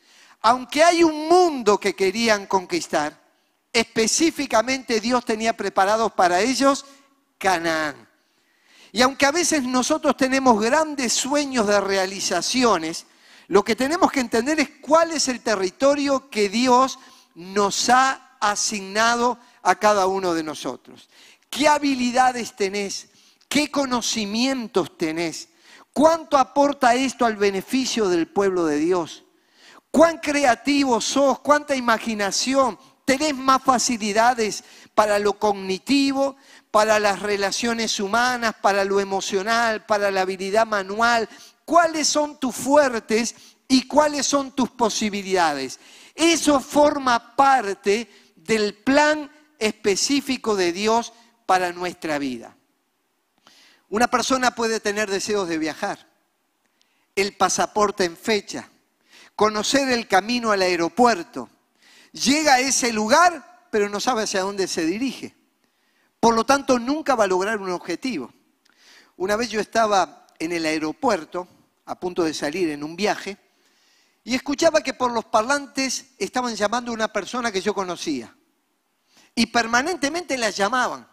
Aunque 0.44 0.82
hay 0.82 1.04
un 1.04 1.28
mundo 1.28 1.78
que 1.78 1.94
querían 1.94 2.46
conquistar, 2.46 3.21
específicamente 3.74 5.00
Dios 5.00 5.24
tenía 5.26 5.56
preparado 5.56 6.10
para 6.10 6.42
ellos 6.42 6.86
Canaán. 7.38 8.08
Y 8.92 9.02
aunque 9.02 9.26
a 9.26 9.32
veces 9.32 9.64
nosotros 9.64 10.18
tenemos 10.18 10.62
grandes 10.62 11.14
sueños 11.14 11.68
de 11.68 11.80
realizaciones, 11.80 13.06
lo 13.48 13.64
que 13.64 13.76
tenemos 13.76 14.12
que 14.12 14.20
entender 14.20 14.60
es 14.60 14.70
cuál 14.82 15.12
es 15.12 15.28
el 15.28 15.42
territorio 15.42 16.30
que 16.30 16.50
Dios 16.50 17.00
nos 17.36 17.90
ha 17.90 18.38
asignado 18.40 19.38
a 19.62 19.76
cada 19.76 20.08
uno 20.08 20.34
de 20.34 20.44
nosotros. 20.44 21.10
¿Qué 21.50 21.68
habilidades 21.68 22.56
tenés? 22.56 23.10
¿Qué 23.48 23.70
conocimientos 23.70 24.98
tenés? 24.98 25.50
¿Cuánto 25.94 26.38
aporta 26.38 26.96
esto 26.96 27.26
al 27.26 27.36
beneficio 27.36 28.08
del 28.08 28.28
pueblo 28.28 28.66
de 28.66 28.78
Dios? 28.78 29.26
¿Cuán 29.92 30.20
creativo 30.20 31.02
sos? 31.02 31.40
¿Cuánta 31.40 31.76
imaginación? 31.76 32.80
¿Tenés 33.06 33.36
más 33.36 33.64
facilidades 33.64 34.64
para 34.94 35.20
lo 35.20 35.34
cognitivo, 35.34 36.36
para 36.72 37.00
las 37.00 37.20
relaciones 37.22 38.00
humanas, 38.00 38.56
para 38.62 38.86
lo 38.86 39.00
emocional, 39.00 39.86
para 39.86 40.12
la 40.12 40.22
habilidad 40.22 40.66
manual? 40.66 41.28
¿Cuáles 41.66 42.08
son 42.08 42.40
tus 42.40 42.56
fuertes 42.56 43.36
y 43.68 43.88
cuáles 43.88 44.26
son 44.26 44.52
tus 44.52 44.70
posibilidades? 44.72 45.80
Eso 46.16 46.60
forma 46.60 47.36
parte 47.36 48.10
del 48.36 48.76
plan 48.76 49.32
específico 49.60 50.56
de 50.56 50.72
Dios 50.72 51.14
para 51.46 51.72
nuestra 51.72 52.18
vida. 52.18 52.56
Una 53.90 54.08
persona 54.08 54.56
puede 54.56 54.80
tener 54.80 55.10
deseos 55.10 55.48
de 55.50 55.58
viajar, 55.58 56.08
el 57.16 57.36
pasaporte 57.36 58.06
en 58.06 58.16
fecha, 58.16 58.70
conocer 59.36 59.90
el 59.90 60.08
camino 60.08 60.52
al 60.52 60.62
aeropuerto, 60.62 61.50
llega 62.12 62.56
a 62.56 62.60
ese 62.60 62.92
lugar, 62.92 63.68
pero 63.72 63.90
no 63.90 64.00
sabe 64.00 64.24
hacia 64.24 64.42
dónde 64.42 64.68
se 64.68 64.86
dirige. 64.86 65.36
Por 66.20 66.36
lo 66.36 66.46
tanto, 66.46 66.78
nunca 66.78 67.16
va 67.16 67.24
a 67.24 67.28
lograr 67.28 67.60
un 67.60 67.72
objetivo. 67.72 68.32
Una 69.18 69.36
vez 69.36 69.50
yo 69.50 69.60
estaba 69.60 70.28
en 70.40 70.52
el 70.52 70.66
aeropuerto, 70.66 71.48
a 71.86 72.00
punto 72.00 72.24
de 72.24 72.34
salir 72.34 72.70
en 72.70 72.84
un 72.84 72.96
viaje, 72.96 73.38
y 74.24 74.36
escuchaba 74.36 74.82
que 74.82 74.94
por 74.94 75.12
los 75.12 75.26
parlantes 75.26 76.12
estaban 76.18 76.56
llamando 76.56 76.92
a 76.92 76.94
una 76.94 77.08
persona 77.08 77.52
que 77.52 77.62
yo 77.62 77.74
conocía. 77.74 78.36
Y 79.34 79.48
permanentemente 79.48 80.38
la 80.38 80.50
llamaban. 80.50 81.08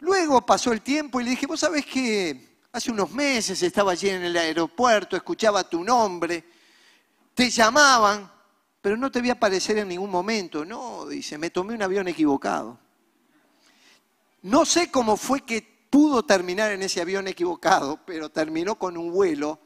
Luego 0.00 0.44
pasó 0.44 0.72
el 0.72 0.82
tiempo 0.82 1.20
y 1.20 1.24
le 1.24 1.30
dije, 1.30 1.46
vos 1.46 1.60
sabés 1.60 1.86
que 1.86 2.58
hace 2.72 2.90
unos 2.90 3.10
meses 3.12 3.62
estaba 3.62 3.92
allí 3.92 4.08
en 4.08 4.24
el 4.24 4.36
aeropuerto, 4.36 5.16
escuchaba 5.16 5.68
tu 5.68 5.82
nombre, 5.84 6.44
te 7.34 7.50
llamaban, 7.50 8.30
pero 8.80 8.96
no 8.96 9.10
te 9.10 9.20
vi 9.20 9.30
aparecer 9.30 9.78
en 9.78 9.88
ningún 9.88 10.10
momento. 10.10 10.64
No, 10.64 11.06
dice, 11.06 11.38
me 11.38 11.50
tomé 11.50 11.74
un 11.74 11.82
avión 11.82 12.08
equivocado. 12.08 12.78
No 14.42 14.64
sé 14.64 14.90
cómo 14.90 15.16
fue 15.16 15.40
que 15.40 15.62
pudo 15.90 16.24
terminar 16.24 16.72
en 16.72 16.82
ese 16.82 17.00
avión 17.00 17.26
equivocado, 17.26 18.00
pero 18.06 18.30
terminó 18.30 18.76
con 18.78 18.96
un 18.96 19.10
vuelo 19.10 19.58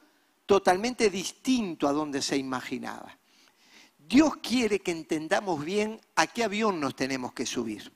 totalmente 0.46 1.10
distinto 1.10 1.86
a 1.86 1.92
donde 1.92 2.22
se 2.22 2.36
imaginaba. 2.36 3.16
Dios 3.98 4.38
quiere 4.42 4.80
que 4.80 4.90
entendamos 4.90 5.64
bien 5.64 6.00
a 6.16 6.26
qué 6.26 6.42
avión 6.42 6.80
nos 6.80 6.96
tenemos 6.96 7.32
que 7.32 7.46
subir. 7.46 7.92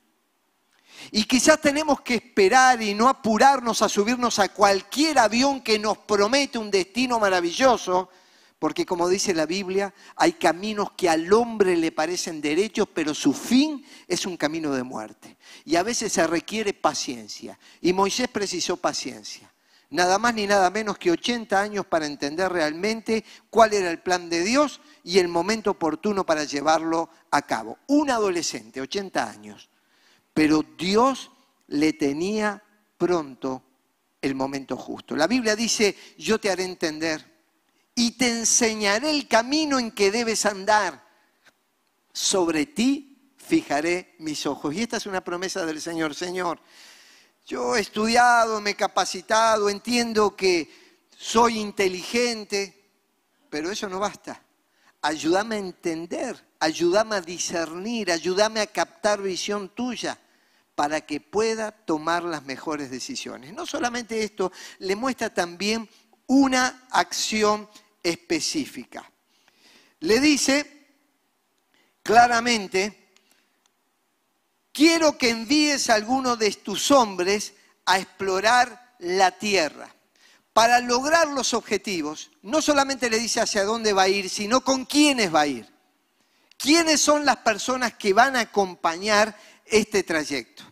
Y 1.11 1.25
quizás 1.25 1.59
tenemos 1.59 2.01
que 2.01 2.15
esperar 2.15 2.81
y 2.81 2.93
no 2.93 3.09
apurarnos 3.09 3.81
a 3.81 3.89
subirnos 3.89 4.39
a 4.39 4.49
cualquier 4.49 5.19
avión 5.19 5.61
que 5.61 5.77
nos 5.77 5.97
promete 5.97 6.57
un 6.57 6.71
destino 6.71 7.19
maravilloso, 7.19 8.09
porque 8.59 8.85
como 8.85 9.09
dice 9.09 9.33
la 9.33 9.45
Biblia, 9.45 9.93
hay 10.15 10.33
caminos 10.33 10.91
que 10.97 11.09
al 11.09 11.31
hombre 11.33 11.75
le 11.75 11.91
parecen 11.91 12.41
derechos, 12.41 12.87
pero 12.93 13.13
su 13.13 13.33
fin 13.33 13.85
es 14.07 14.25
un 14.25 14.37
camino 14.37 14.73
de 14.73 14.83
muerte. 14.83 15.37
Y 15.65 15.75
a 15.75 15.83
veces 15.83 16.11
se 16.13 16.25
requiere 16.25 16.73
paciencia. 16.73 17.59
Y 17.81 17.93
Moisés 17.93 18.27
precisó 18.27 18.77
paciencia. 18.77 19.51
Nada 19.89 20.17
más 20.17 20.33
ni 20.33 20.47
nada 20.47 20.69
menos 20.69 20.97
que 20.97 21.11
80 21.11 21.59
años 21.59 21.85
para 21.85 22.05
entender 22.05 22.51
realmente 22.51 23.23
cuál 23.49 23.73
era 23.73 23.91
el 23.91 23.99
plan 23.99 24.29
de 24.29 24.43
Dios 24.43 24.81
y 25.03 25.19
el 25.19 25.27
momento 25.27 25.71
oportuno 25.71 26.25
para 26.25 26.43
llevarlo 26.43 27.09
a 27.31 27.41
cabo. 27.43 27.77
Un 27.87 28.09
adolescente, 28.09 28.81
80 28.81 29.29
años 29.29 29.69
pero 30.35 30.65
Dios 30.77 31.31
le 31.67 31.93
tenía 31.93 32.61
pronto 32.97 33.63
el 34.21 34.35
momento 34.35 34.75
justo. 34.75 35.15
La 35.15 35.27
Biblia 35.27 35.55
dice, 35.55 35.95
yo 36.17 36.39
te 36.39 36.51
haré 36.51 36.65
entender 36.65 37.34
y 37.95 38.11
te 38.11 38.29
enseñaré 38.29 39.09
el 39.09 39.27
camino 39.27 39.79
en 39.79 39.91
que 39.91 40.11
debes 40.11 40.45
andar. 40.45 41.03
Sobre 42.11 42.65
ti 42.65 43.31
fijaré 43.37 44.15
mis 44.19 44.45
ojos. 44.45 44.73
Y 44.75 44.81
esta 44.81 44.97
es 44.97 45.05
una 45.05 45.23
promesa 45.23 45.65
del 45.65 45.81
Señor. 45.81 46.13
Señor, 46.13 46.59
yo 47.45 47.75
he 47.75 47.79
estudiado, 47.79 48.59
me 48.59 48.71
he 48.71 48.75
capacitado, 48.75 49.69
entiendo 49.69 50.35
que 50.35 50.69
soy 51.17 51.59
inteligente, 51.59 52.91
pero 53.49 53.71
eso 53.71 53.87
no 53.87 53.99
basta. 53.99 54.41
Ayúdame 55.01 55.55
a 55.55 55.59
entender, 55.59 56.43
ayúdame 56.59 57.15
a 57.15 57.21
discernir, 57.21 58.11
ayúdame 58.11 58.59
a 58.59 58.67
captar 58.67 59.21
visión 59.21 59.69
tuya 59.69 60.19
para 60.73 61.01
que 61.01 61.21
pueda 61.21 61.71
tomar 61.71 62.23
las 62.23 62.43
mejores 62.43 62.89
decisiones. 62.89 63.53
No 63.53 63.65
solamente 63.65 64.23
esto, 64.23 64.51
le 64.79 64.95
muestra 64.95 65.33
también 65.33 65.87
una 66.27 66.87
acción 66.89 67.69
específica. 68.09 69.09
Le 69.99 70.19
dice 70.19 70.87
claramente, 72.03 73.11
quiero 74.71 75.17
que 75.17 75.29
envíes 75.29 75.89
a 75.89 75.95
alguno 75.95 76.35
de 76.35 76.51
tus 76.51 76.91
hombres 76.91 77.53
a 77.85 77.99
explorar 77.99 78.95
la 78.99 79.31
tierra. 79.31 79.93
Para 80.53 80.79
lograr 80.79 81.27
los 81.27 81.53
objetivos, 81.53 82.31
no 82.41 82.61
solamente 82.61 83.09
le 83.09 83.19
dice 83.19 83.41
hacia 83.41 83.65
dónde 83.65 83.93
va 83.93 84.03
a 84.03 84.09
ir, 84.09 84.29
sino 84.29 84.61
con 84.61 84.85
quiénes 84.85 85.33
va 85.33 85.41
a 85.41 85.47
ir. 85.47 85.73
¿Quiénes 86.57 87.01
son 87.01 87.25
las 87.25 87.37
personas 87.37 87.95
que 87.95 88.13
van 88.13 88.37
a 88.37 88.41
acompañar 88.41 89.37
este 89.65 90.03
trayecto. 90.03 90.63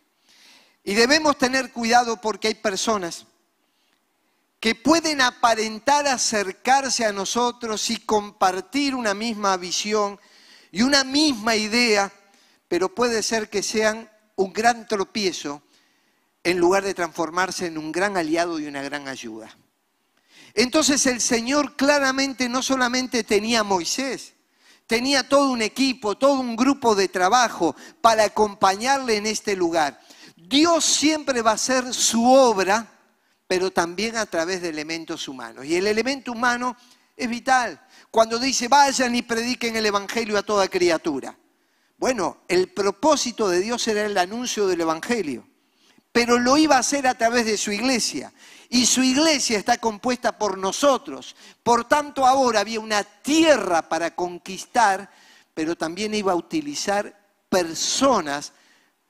Y 0.83 0.93
debemos 0.93 1.37
tener 1.37 1.71
cuidado 1.71 2.19
porque 2.19 2.49
hay 2.49 2.55
personas 2.55 3.25
que 4.63 4.75
pueden 4.75 5.19
aparentar 5.19 6.07
acercarse 6.07 7.03
a 7.03 7.11
nosotros 7.11 7.89
y 7.89 7.97
compartir 7.97 8.95
una 8.95 9.13
misma 9.13 9.57
visión 9.57 10.17
y 10.71 10.83
una 10.83 11.03
misma 11.03 11.57
idea, 11.57 12.09
pero 12.69 12.95
puede 12.95 13.23
ser 13.23 13.49
que 13.49 13.61
sean 13.61 14.09
un 14.37 14.53
gran 14.53 14.87
tropiezo 14.87 15.61
en 16.45 16.59
lugar 16.59 16.85
de 16.85 16.93
transformarse 16.93 17.65
en 17.65 17.77
un 17.77 17.91
gran 17.91 18.15
aliado 18.15 18.57
y 18.57 18.65
una 18.65 18.81
gran 18.81 19.09
ayuda. 19.09 19.53
Entonces 20.53 21.05
el 21.07 21.19
Señor 21.19 21.75
claramente 21.75 22.47
no 22.47 22.63
solamente 22.63 23.25
tenía 23.25 23.59
a 23.59 23.63
Moisés, 23.63 24.31
tenía 24.87 25.27
todo 25.27 25.51
un 25.51 25.61
equipo, 25.61 26.17
todo 26.17 26.39
un 26.39 26.55
grupo 26.55 26.95
de 26.95 27.09
trabajo 27.09 27.75
para 27.99 28.23
acompañarle 28.23 29.17
en 29.17 29.25
este 29.25 29.57
lugar. 29.57 29.99
Dios 30.37 30.85
siempre 30.85 31.41
va 31.41 31.51
a 31.51 31.55
hacer 31.55 31.93
su 31.93 32.31
obra, 32.31 32.92
pero 33.53 33.69
también 33.69 34.17
a 34.17 34.25
través 34.25 34.63
de 34.63 34.69
elementos 34.69 35.27
humanos. 35.27 35.63
Y 35.65 35.75
el 35.75 35.85
elemento 35.85 36.31
humano 36.31 36.75
es 37.15 37.29
vital. 37.29 37.79
Cuando 38.09 38.39
dice, 38.39 38.67
vayan 38.67 39.13
y 39.13 39.21
prediquen 39.21 39.75
el 39.75 39.85
Evangelio 39.85 40.39
a 40.39 40.41
toda 40.41 40.67
criatura. 40.67 41.37
Bueno, 41.99 42.39
el 42.47 42.69
propósito 42.69 43.47
de 43.47 43.59
Dios 43.59 43.87
era 43.87 44.07
el 44.07 44.17
anuncio 44.17 44.65
del 44.65 44.81
Evangelio, 44.81 45.47
pero 46.11 46.39
lo 46.39 46.57
iba 46.57 46.77
a 46.77 46.79
hacer 46.79 47.05
a 47.05 47.13
través 47.13 47.45
de 47.45 47.59
su 47.59 47.71
iglesia. 47.71 48.33
Y 48.69 48.87
su 48.87 49.03
iglesia 49.03 49.59
está 49.59 49.77
compuesta 49.77 50.35
por 50.39 50.57
nosotros. 50.57 51.35
Por 51.61 51.87
tanto, 51.87 52.25
ahora 52.25 52.61
había 52.61 52.79
una 52.79 53.03
tierra 53.03 53.87
para 53.87 54.15
conquistar, 54.15 55.11
pero 55.53 55.75
también 55.75 56.15
iba 56.15 56.31
a 56.31 56.35
utilizar 56.35 57.15
personas 57.49 58.51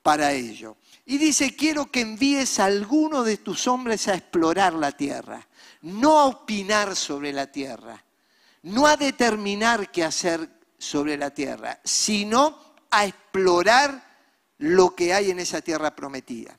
para 0.02 0.34
ello. 0.34 0.76
Y 1.06 1.18
dice, 1.18 1.56
quiero 1.56 1.92
que 1.92 2.02
envíes 2.02 2.60
a 2.60 2.66
alguno 2.66 3.24
de 3.24 3.38
tus 3.38 3.68
hombres 3.68 4.08
a 4.08 4.16
explorar 4.16 4.74
la 4.74 4.94
tierra, 4.94 5.48
no 5.82 6.20
a 6.20 6.26
opinar 6.26 6.96
sobre 6.96 7.34
la 7.34 7.52
tierra, 7.52 8.04
no 8.64 8.88
a 8.88 8.96
determinar 8.96 9.92
qué 9.92 10.04
hacer 10.04 10.50
sobre 10.78 11.18
la 11.18 11.32
tierra, 11.32 11.80
sino 11.84 12.58
a 12.90 13.06
explorar 13.06 14.02
lo 14.60 14.96
que 14.96 15.14
hay 15.14 15.32
en 15.32 15.40
esa 15.40 15.62
tierra 15.62 15.94
prometida. 15.94 16.58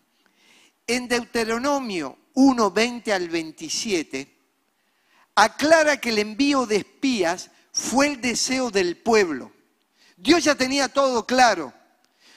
En 0.87 1.09
Deuteronomio 1.09 2.19
1, 2.35 2.71
20 2.71 3.13
al 3.15 3.29
27, 3.31 4.37
aclara 5.37 5.97
que 5.99 6.11
el 6.11 6.19
envío 6.19 6.67
de 6.67 6.77
espías 6.77 7.51
fue 7.73 8.09
el 8.09 8.21
deseo 8.21 8.71
del 8.71 8.99
pueblo. 8.99 9.53
Dios 10.17 10.45
ya 10.45 10.55
tenía 10.55 10.89
todo 10.89 11.27
claro, 11.27 11.73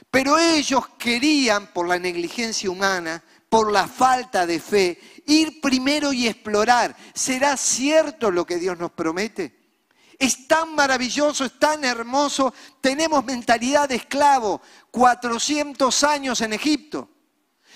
pero 0.10 0.38
ellos 0.38 0.88
querían, 0.98 1.68
por 1.68 1.88
la 1.88 2.00
negligencia 2.00 2.70
humana, 2.70 3.24
por 3.50 3.72
la 3.72 3.88
falta 3.88 4.46
de 4.46 4.60
fe, 4.60 5.00
ir 5.26 5.62
primero 5.62 6.14
y 6.14 6.28
explorar. 6.28 6.96
¿Será 7.14 7.58
cierto 7.58 8.32
lo 8.32 8.46
que 8.46 8.58
Dios 8.58 8.78
nos 8.78 8.92
promete? 8.92 9.56
Es 10.18 10.48
tan 10.48 10.74
maravilloso, 10.74 11.46
es 11.46 11.60
tan 11.60 11.86
hermoso. 11.86 12.54
Tenemos 12.82 13.24
mentalidad 13.24 13.88
de 13.88 13.96
esclavo, 13.96 14.62
400 14.92 16.04
años 16.04 16.42
en 16.42 16.54
Egipto. 16.54 17.10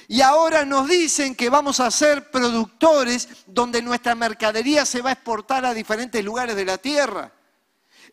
Y 0.07 0.21
ahora 0.21 0.65
nos 0.65 0.89
dicen 0.89 1.35
que 1.35 1.49
vamos 1.49 1.79
a 1.79 1.91
ser 1.91 2.31
productores 2.31 3.29
donde 3.45 3.81
nuestra 3.81 4.15
mercadería 4.15 4.85
se 4.85 5.01
va 5.01 5.11
a 5.11 5.13
exportar 5.13 5.65
a 5.65 5.73
diferentes 5.73 6.23
lugares 6.25 6.55
de 6.55 6.65
la 6.65 6.77
tierra. 6.77 7.31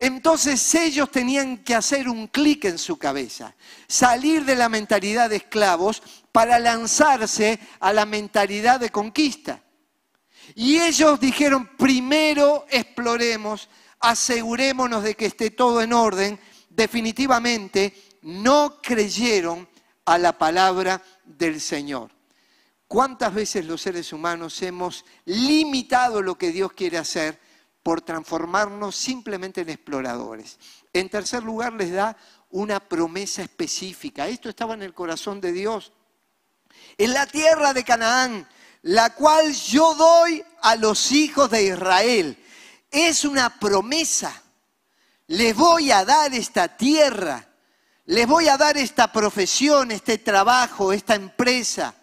Entonces 0.00 0.75
ellos 0.75 1.11
tenían 1.11 1.59
que 1.59 1.75
hacer 1.75 2.09
un 2.09 2.28
clic 2.28 2.67
en 2.67 2.78
su 2.78 2.99
cabeza, 2.99 3.55
salir 3.88 4.45
de 4.45 4.55
la 4.55 4.69
mentalidad 4.69 5.28
de 5.28 5.37
esclavos 5.37 6.02
para 6.31 6.59
lanzarse 6.59 7.59
a 7.81 7.93
la 7.93 8.07
mentalidad 8.07 8.78
de 8.78 8.90
conquista. 8.90 9.61
Y 10.55 10.78
ellos 10.78 11.19
dijeron, 11.19 11.71
primero 11.76 12.64
exploremos, 12.71 13.69
asegurémonos 14.00 15.02
de 15.02 15.14
que 15.14 15.26
esté 15.26 15.50
todo 15.50 15.83
en 15.83 15.93
orden. 15.93 16.38
Definitivamente 16.71 17.93
no 18.23 18.81
creyeron 18.81 19.69
a 20.05 20.17
la 20.17 20.38
palabra 20.38 21.02
del 21.25 21.61
Señor. 21.61 22.11
¿Cuántas 22.87 23.35
veces 23.35 23.67
los 23.67 23.83
seres 23.83 24.12
humanos 24.12 24.62
hemos 24.62 25.05
limitado 25.26 26.23
lo 26.23 26.38
que 26.38 26.52
Dios 26.52 26.73
quiere 26.73 26.99
hacer 26.99 27.38
por 27.82 28.00
transformarnos 28.00 28.97
simplemente 28.97 29.62
en 29.62 29.70
exploradores? 29.70 30.58
En 30.92 31.08
tercer 31.08 31.42
lugar, 31.42 31.73
les 31.73 31.92
da 31.92 32.16
una 32.50 32.80
promesa 32.80 33.42
específica. 33.42 34.28
Esto 34.28 34.49
estaba 34.49 34.75
en 34.75 34.82
el 34.82 34.94
corazón 34.94 35.40
de 35.40 35.52
Dios. 35.52 35.92
En 36.97 37.12
la 37.12 37.26
tierra 37.26 37.73
de 37.73 37.85
Canaán, 37.85 38.49
la 38.82 39.14
cual 39.14 39.52
yo 39.52 39.94
doy 39.94 40.44
a 40.62 40.76
los 40.76 41.12
hijos 41.12 41.50
de 41.50 41.64
Israel. 41.64 42.38
Es 42.90 43.25
una 43.25 43.58
promesa. 43.58 44.42
Les 45.26 45.54
voy 45.54 45.90
a 45.90 46.04
dar 46.04 46.32
esta 46.35 46.76
tierra 46.76 47.49
les 48.08 48.26
voy 48.26 48.49
a 48.49 48.56
dar 48.56 48.78
esta 48.78 49.12
profesión, 49.12 49.90
este 49.90 50.16
trabajo, 50.16 50.94
esta 50.94 51.14
empresa, 51.14 51.94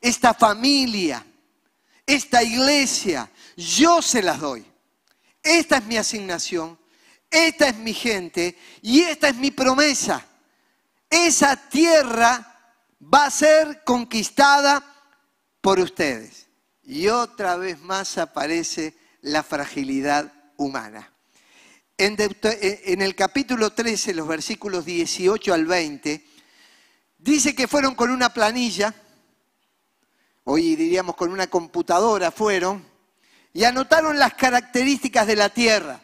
esta 0.00 0.32
familia, 0.32 1.22
esta 2.06 2.42
iglesia. 2.42 3.30
Yo 3.58 4.00
se 4.00 4.22
las 4.22 4.40
doy. 4.40 4.64
Esta 5.42 5.78
es 5.78 5.84
mi 5.86 5.96
asignación, 5.96 6.78
esta 7.30 7.68
es 7.68 7.76
mi 7.76 7.94
gente 7.94 8.56
y 8.82 9.00
esta 9.00 9.28
es 9.28 9.36
mi 9.36 9.50
promesa. 9.50 10.26
Esa 11.08 11.56
tierra 11.68 12.50
va 13.02 13.26
a 13.26 13.30
ser 13.30 13.82
conquistada 13.84 14.84
por 15.60 15.78
ustedes. 15.80 16.48
Y 16.82 17.08
otra 17.08 17.56
vez 17.56 17.80
más 17.80 18.18
aparece 18.18 18.96
la 19.22 19.42
fragilidad 19.42 20.32
humana. 20.56 21.12
En, 21.98 23.02
el 23.02 23.14
capítulo 23.14 23.74
13, 23.74 24.14
los 24.14 24.26
versículos 24.26 24.86
18 24.86 25.52
al 25.52 25.66
20, 25.66 26.24
dice 27.18 27.54
que 27.54 27.68
fueron 27.68 27.94
con 27.94 28.10
una 28.10 28.32
planilla, 28.32 28.94
hoy 30.44 30.76
diríamos 30.76 31.14
con 31.14 31.30
una 31.30 31.48
computadora 31.48 32.30
fueron, 32.30 32.89
y 33.52 33.64
anotaron 33.64 34.18
las 34.18 34.34
características 34.34 35.26
de 35.26 35.36
la 35.36 35.48
tierra, 35.48 36.00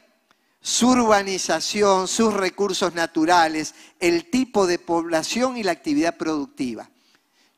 su 0.60 0.88
urbanización, 0.88 2.08
sus 2.08 2.34
recursos 2.34 2.94
naturales, 2.94 3.74
el 4.00 4.30
tipo 4.30 4.66
de 4.66 4.78
población 4.78 5.56
y 5.56 5.62
la 5.62 5.72
actividad 5.72 6.16
productiva. 6.16 6.90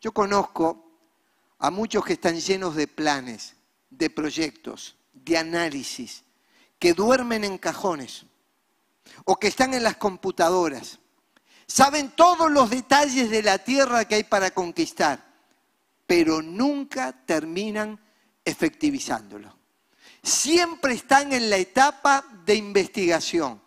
Yo 0.01 0.12
conozco 0.12 0.92
a 1.59 1.70
muchos 1.70 2.05
que 2.05 2.12
están 2.12 2.38
llenos 2.38 2.77
de 2.77 2.87
planes, 2.87 3.55
de 3.90 4.11
proyectos, 4.11 4.96
de 5.12 5.38
análisis, 5.38 6.22
que 6.79 6.92
duermen 6.92 7.44
en 7.44 7.59
cajones 7.59 8.27
o 9.24 9.37
que 9.37 9.48
están 9.48 9.74
en 9.74 9.83
las 9.83 9.96
computadoras. 9.96 10.98
Saben 11.66 12.11
todos 12.11 12.51
los 12.51 12.70
detalles 12.70 13.31
de 13.31 13.42
la 13.42 13.59
tierra 13.59 14.05
que 14.07 14.16
hay 14.16 14.24
para 14.24 14.51
conquistar, 14.51 15.24
pero 16.07 16.42
nunca 16.42 17.12
terminan 17.27 17.98
efectivizándolo. 18.44 19.58
Siempre 20.29 20.93
están 20.93 21.33
en 21.33 21.49
la 21.49 21.57
etapa 21.57 22.23
de 22.45 22.55
investigación, 22.55 23.62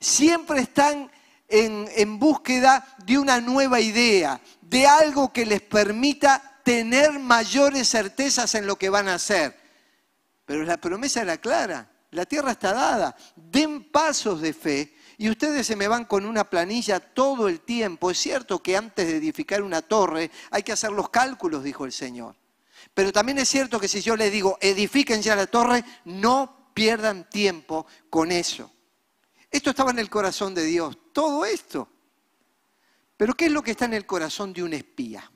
siempre 0.00 0.60
están 0.60 1.10
en, 1.46 1.86
en 1.94 2.18
búsqueda 2.18 2.86
de 3.04 3.18
una 3.18 3.38
nueva 3.38 3.80
idea, 3.80 4.40
de 4.62 4.86
algo 4.86 5.30
que 5.30 5.44
les 5.44 5.60
permita 5.60 6.60
tener 6.64 7.18
mayores 7.18 7.90
certezas 7.90 8.54
en 8.54 8.66
lo 8.66 8.76
que 8.76 8.88
van 8.88 9.08
a 9.08 9.14
hacer. 9.14 9.54
Pero 10.46 10.64
la 10.64 10.78
promesa 10.78 11.20
era 11.20 11.36
clara, 11.36 11.90
la 12.10 12.24
tierra 12.24 12.52
está 12.52 12.72
dada. 12.72 13.14
Den 13.36 13.84
pasos 13.84 14.40
de 14.40 14.54
fe 14.54 14.96
y 15.18 15.28
ustedes 15.28 15.66
se 15.66 15.76
me 15.76 15.86
van 15.86 16.06
con 16.06 16.24
una 16.24 16.48
planilla 16.48 16.98
todo 16.98 17.46
el 17.46 17.60
tiempo. 17.60 18.10
Es 18.10 18.18
cierto 18.18 18.62
que 18.62 18.74
antes 18.74 19.06
de 19.06 19.18
edificar 19.18 19.60
una 19.60 19.82
torre 19.82 20.30
hay 20.50 20.62
que 20.62 20.72
hacer 20.72 20.92
los 20.92 21.10
cálculos, 21.10 21.62
dijo 21.62 21.84
el 21.84 21.92
Señor. 21.92 22.36
Pero 22.96 23.12
también 23.12 23.36
es 23.36 23.50
cierto 23.50 23.78
que 23.78 23.88
si 23.88 24.00
yo 24.00 24.16
les 24.16 24.32
digo, 24.32 24.56
edifiquen 24.58 25.20
ya 25.20 25.36
la 25.36 25.46
torre, 25.46 25.84
no 26.06 26.70
pierdan 26.72 27.28
tiempo 27.28 27.86
con 28.08 28.32
eso. 28.32 28.72
Esto 29.50 29.68
estaba 29.68 29.90
en 29.90 29.98
el 29.98 30.08
corazón 30.08 30.54
de 30.54 30.64
Dios, 30.64 30.96
todo 31.12 31.44
esto. 31.44 31.90
Pero 33.18 33.34
¿qué 33.34 33.44
es 33.44 33.52
lo 33.52 33.62
que 33.62 33.72
está 33.72 33.84
en 33.84 33.92
el 33.92 34.06
corazón 34.06 34.54
de 34.54 34.62
un 34.62 34.72
espía? 34.72 35.30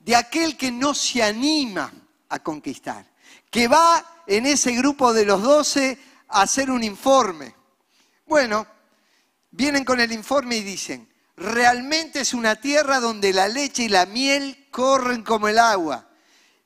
De 0.00 0.16
aquel 0.16 0.56
que 0.56 0.72
no 0.72 0.94
se 0.94 1.22
anima 1.22 1.92
a 2.28 2.42
conquistar, 2.42 3.08
que 3.48 3.68
va 3.68 4.24
en 4.26 4.46
ese 4.46 4.72
grupo 4.72 5.12
de 5.12 5.26
los 5.26 5.40
doce 5.40 5.96
a 6.26 6.42
hacer 6.42 6.72
un 6.72 6.82
informe. 6.82 7.54
Bueno, 8.26 8.66
vienen 9.52 9.84
con 9.84 10.00
el 10.00 10.10
informe 10.10 10.56
y 10.56 10.64
dicen, 10.64 11.08
realmente 11.36 12.22
es 12.22 12.34
una 12.34 12.56
tierra 12.56 12.98
donde 12.98 13.32
la 13.32 13.46
leche 13.46 13.84
y 13.84 13.88
la 13.88 14.06
miel 14.06 14.66
corren 14.72 15.22
como 15.22 15.46
el 15.46 15.60
agua. 15.60 16.02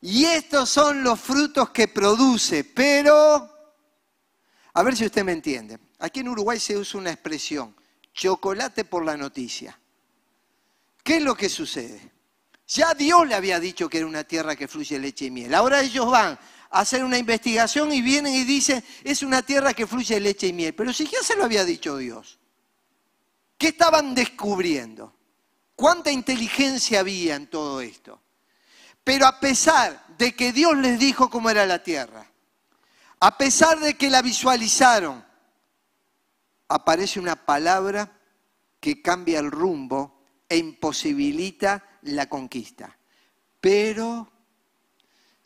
Y 0.00 0.24
estos 0.24 0.70
son 0.70 1.02
los 1.02 1.20
frutos 1.20 1.70
que 1.70 1.88
produce, 1.88 2.64
pero, 2.64 3.50
a 4.72 4.82
ver 4.82 4.96
si 4.96 5.04
usted 5.04 5.24
me 5.24 5.32
entiende, 5.32 5.78
aquí 5.98 6.20
en 6.20 6.28
Uruguay 6.28 6.58
se 6.58 6.76
usa 6.76 7.00
una 7.00 7.10
expresión, 7.10 7.76
chocolate 8.14 8.84
por 8.84 9.04
la 9.04 9.16
noticia. 9.16 9.78
¿Qué 11.02 11.16
es 11.16 11.22
lo 11.22 11.34
que 11.34 11.48
sucede? 11.48 12.12
Ya 12.66 12.94
Dios 12.94 13.26
le 13.26 13.34
había 13.34 13.60
dicho 13.60 13.88
que 13.88 13.98
era 13.98 14.06
una 14.06 14.24
tierra 14.24 14.56
que 14.56 14.68
fluye 14.68 14.98
leche 14.98 15.26
y 15.26 15.30
miel. 15.30 15.54
Ahora 15.54 15.82
ellos 15.82 16.10
van 16.10 16.38
hacer 16.70 17.04
una 17.04 17.18
investigación 17.18 17.92
y 17.92 18.00
vienen 18.00 18.32
y 18.34 18.44
dicen, 18.44 18.82
es 19.02 19.22
una 19.22 19.42
tierra 19.42 19.74
que 19.74 19.86
fluye 19.86 20.18
leche 20.20 20.46
y 20.46 20.52
miel. 20.52 20.74
Pero 20.74 20.92
si 20.92 21.06
ya 21.06 21.22
se 21.22 21.36
lo 21.36 21.44
había 21.44 21.64
dicho 21.64 21.96
Dios, 21.96 22.38
¿qué 23.58 23.68
estaban 23.68 24.14
descubriendo? 24.14 25.14
¿Cuánta 25.74 26.10
inteligencia 26.10 27.00
había 27.00 27.36
en 27.36 27.48
todo 27.48 27.80
esto? 27.80 28.20
Pero 29.04 29.26
a 29.26 29.40
pesar 29.40 30.16
de 30.18 30.34
que 30.34 30.52
Dios 30.52 30.76
les 30.76 30.98
dijo 30.98 31.30
cómo 31.30 31.50
era 31.50 31.66
la 31.66 31.82
tierra, 31.82 32.26
a 33.20 33.36
pesar 33.36 33.80
de 33.80 33.94
que 33.94 34.10
la 34.10 34.22
visualizaron, 34.22 35.24
aparece 36.68 37.18
una 37.18 37.36
palabra 37.36 38.12
que 38.78 39.02
cambia 39.02 39.40
el 39.40 39.50
rumbo 39.50 40.22
e 40.48 40.56
imposibilita 40.56 41.98
la 42.02 42.28
conquista. 42.28 42.96
Pero 43.60 44.30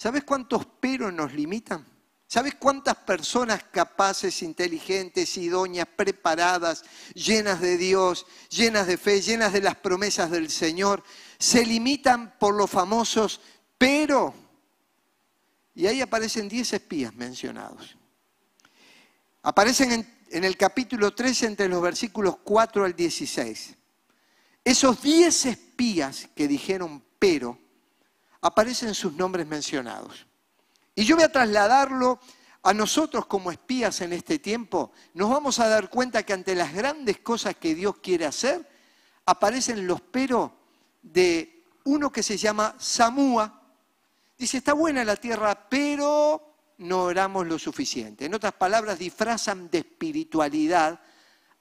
¿Sabes 0.05 0.25
cuántos 0.25 0.67
pero 0.81 1.11
nos 1.11 1.33
limitan? 1.33 1.87
¿Sabes 2.27 2.57
cuántas 2.57 2.97
personas 2.97 3.65
capaces, 3.71 4.43
inteligentes, 4.43 5.37
idóneas, 5.39 5.89
preparadas, 5.97 6.85
llenas 7.15 7.61
de 7.63 7.79
Dios, 7.79 8.27
llenas 8.51 8.87
de 8.87 8.99
fe, 8.99 9.23
llenas 9.23 9.55
de 9.55 9.63
las 9.63 9.77
promesas 9.77 10.31
del 10.31 10.51
Señor, 10.51 11.03
se 11.39 11.65
limitan 11.65 12.39
por 12.39 12.55
los 12.55 12.71
famosos 12.71 13.41
pero? 13.79 14.35
Y 15.75 15.87
ahí 15.87 16.01
aparecen 16.01 16.49
10 16.49 16.73
espías 16.75 17.15
mencionados. 17.15 17.97
Aparecen 19.43 20.07
en, 20.31 20.45
el 20.45 20.57
capítulo 20.57 21.15
13 21.15 21.47
entre 21.47 21.69
los 21.69 21.83
versículos 21.83 22.37
4 22.43 22.85
al 22.85 22.95
16. 22.95 23.75
Esos 24.65 25.03
10 25.03 25.47
espías 25.47 26.29
que 26.35 26.49
dijeron 26.49 27.05
pero, 27.19 27.59
aparecen 28.41 28.95
sus 28.95 29.13
nombres 29.13 29.47
mencionados. 29.47 30.27
Y 30.95 31.05
yo 31.05 31.17
voy 31.17 31.25
a 31.25 31.33
trasladarlo 31.33 32.21
a 32.63 32.73
nosotros 32.73 33.27
como 33.27 33.51
espías 33.51 34.01
en 34.01 34.13
este 34.13 34.39
tiempo. 34.39 34.93
Nos 35.13 35.29
vamos 35.29 35.59
a 35.59 35.69
dar 35.69 35.91
cuenta 35.91 36.23
que 36.23 36.33
ante 36.33 36.55
las 36.55 36.73
grandes 36.73 37.19
cosas 37.19 37.57
que 37.57 37.75
Dios 37.75 37.97
quiere 37.99 38.25
hacer, 38.25 38.67
aparecen 39.27 39.87
los 39.87 40.01
pero 40.01 40.64
de 41.05 41.65
uno 41.85 42.11
que 42.11 42.23
se 42.23 42.37
llama 42.37 42.75
Samúa. 42.79 43.63
Dice, 44.37 44.59
está 44.59 44.73
buena 44.73 45.05
la 45.05 45.17
tierra, 45.17 45.69
pero 45.69 46.75
no 46.79 47.03
oramos 47.03 47.47
lo 47.47 47.59
suficiente. 47.59 48.25
En 48.25 48.35
otras 48.35 48.55
palabras, 48.55 48.99
disfrazan 48.99 49.71
de 49.71 49.79
espiritualidad 49.79 50.99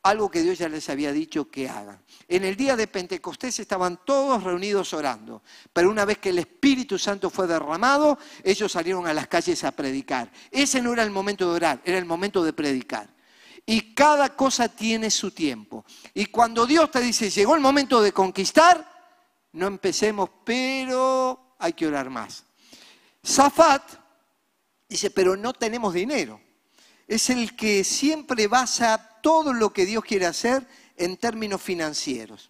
algo 0.04 0.30
que 0.30 0.42
Dios 0.42 0.58
ya 0.58 0.68
les 0.68 0.90
había 0.90 1.14
dicho 1.14 1.50
que 1.50 1.70
hagan. 1.70 2.02
En 2.28 2.44
el 2.44 2.58
día 2.58 2.76
de 2.76 2.88
Pentecostés 2.88 3.60
estaban 3.60 4.02
todos 4.06 4.44
reunidos 4.44 4.94
orando, 4.94 5.44
pero 5.72 5.90
una 5.90 6.04
vez 6.04 6.18
que 6.18 6.30
el 6.30 6.40
Espíritu 6.40 7.00
Santo 7.00 7.30
fue 7.30 7.48
derramado, 7.48 8.20
ellos 8.44 8.72
salieron 8.72 9.08
a 9.08 9.14
las 9.14 9.28
calles 9.28 9.64
a 9.64 9.72
predicar. 9.72 10.30
Ese 10.52 10.82
no 10.82 10.92
era 10.92 11.04
el 11.04 11.10
momento 11.10 11.50
de 11.50 11.56
orar, 11.56 11.82
era 11.86 11.98
el 11.98 12.06
momento 12.06 12.44
de 12.44 12.52
predicar. 12.52 13.08
Y 13.66 13.94
cada 13.94 14.36
cosa 14.36 14.68
tiene 14.68 15.10
su 15.10 15.32
tiempo. 15.32 15.86
Y 16.14 16.26
cuando 16.26 16.66
Dios 16.66 16.92
te 16.92 17.00
dice, 17.00 17.30
llegó 17.30 17.56
el 17.56 17.62
momento 17.62 18.02
de 18.02 18.12
conquistar, 18.12 18.93
no 19.54 19.68
empecemos, 19.68 20.30
pero 20.44 21.56
hay 21.60 21.74
que 21.74 21.88
orar 21.88 22.10
más. 22.10 22.44
Zafat 23.26 23.84
dice, 24.90 25.10
pero 25.12 25.38
no 25.38 25.54
tenemos 25.54 25.94
dinero. 25.94 26.42
Es 27.08 27.30
el 27.30 27.56
que 27.56 27.84
siempre 27.84 28.48
basa 28.48 29.20
todo 29.22 29.54
lo 29.54 29.72
que 29.72 29.86
Dios 29.86 30.04
quiere 30.04 30.26
hacer 30.26 30.68
en 30.98 31.18
términos 31.18 31.62
financieros. 31.62 32.50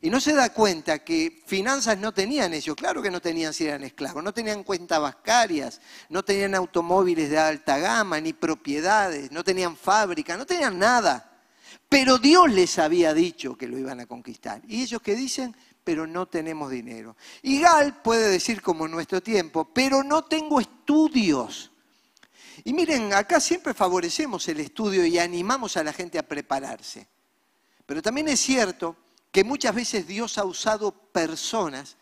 Y 0.00 0.10
no 0.10 0.20
se 0.20 0.34
da 0.34 0.52
cuenta 0.52 0.98
que 0.98 1.42
finanzas 1.46 1.96
no 1.96 2.12
tenían 2.12 2.52
ellos, 2.52 2.76
claro 2.76 3.00
que 3.00 3.10
no 3.10 3.22
tenían 3.22 3.54
si 3.54 3.66
eran 3.66 3.84
esclavos, 3.84 4.22
no 4.22 4.34
tenían 4.34 4.62
cuentas 4.62 5.00
bancarias, 5.00 5.80
no 6.10 6.22
tenían 6.22 6.54
automóviles 6.54 7.30
de 7.30 7.38
alta 7.38 7.78
gama, 7.78 8.20
ni 8.20 8.34
propiedades, 8.34 9.32
no 9.32 9.42
tenían 9.42 9.76
fábrica, 9.76 10.36
no 10.36 10.44
tenían 10.44 10.78
nada. 10.78 11.30
Pero 11.88 12.18
Dios 12.18 12.50
les 12.50 12.78
había 12.78 13.14
dicho 13.14 13.56
que 13.56 13.66
lo 13.66 13.78
iban 13.78 14.00
a 14.00 14.06
conquistar. 14.06 14.60
Y 14.68 14.82
ellos 14.82 15.00
que 15.00 15.14
dicen, 15.14 15.56
pero 15.84 16.06
no 16.06 16.26
tenemos 16.26 16.70
dinero. 16.70 17.16
Y 17.42 17.60
Gal 17.60 18.00
puede 18.02 18.28
decir 18.30 18.62
como 18.62 18.86
en 18.86 18.92
nuestro 18.92 19.22
tiempo, 19.22 19.68
pero 19.72 20.02
no 20.02 20.24
tengo 20.24 20.60
estudios. 20.60 21.70
Y 22.64 22.72
miren, 22.72 23.12
acá 23.12 23.38
siempre 23.38 23.74
favorecemos 23.74 24.48
el 24.48 24.60
estudio 24.60 25.04
y 25.04 25.18
animamos 25.18 25.76
a 25.76 25.84
la 25.84 25.92
gente 25.92 26.18
a 26.18 26.26
prepararse. 26.26 27.06
Pero 27.84 28.00
también 28.00 28.28
es 28.28 28.40
cierto 28.40 28.96
que 29.30 29.44
muchas 29.44 29.74
veces 29.74 30.06
Dios 30.06 30.38
ha 30.38 30.44
usado 30.44 30.92
personas 30.92 31.96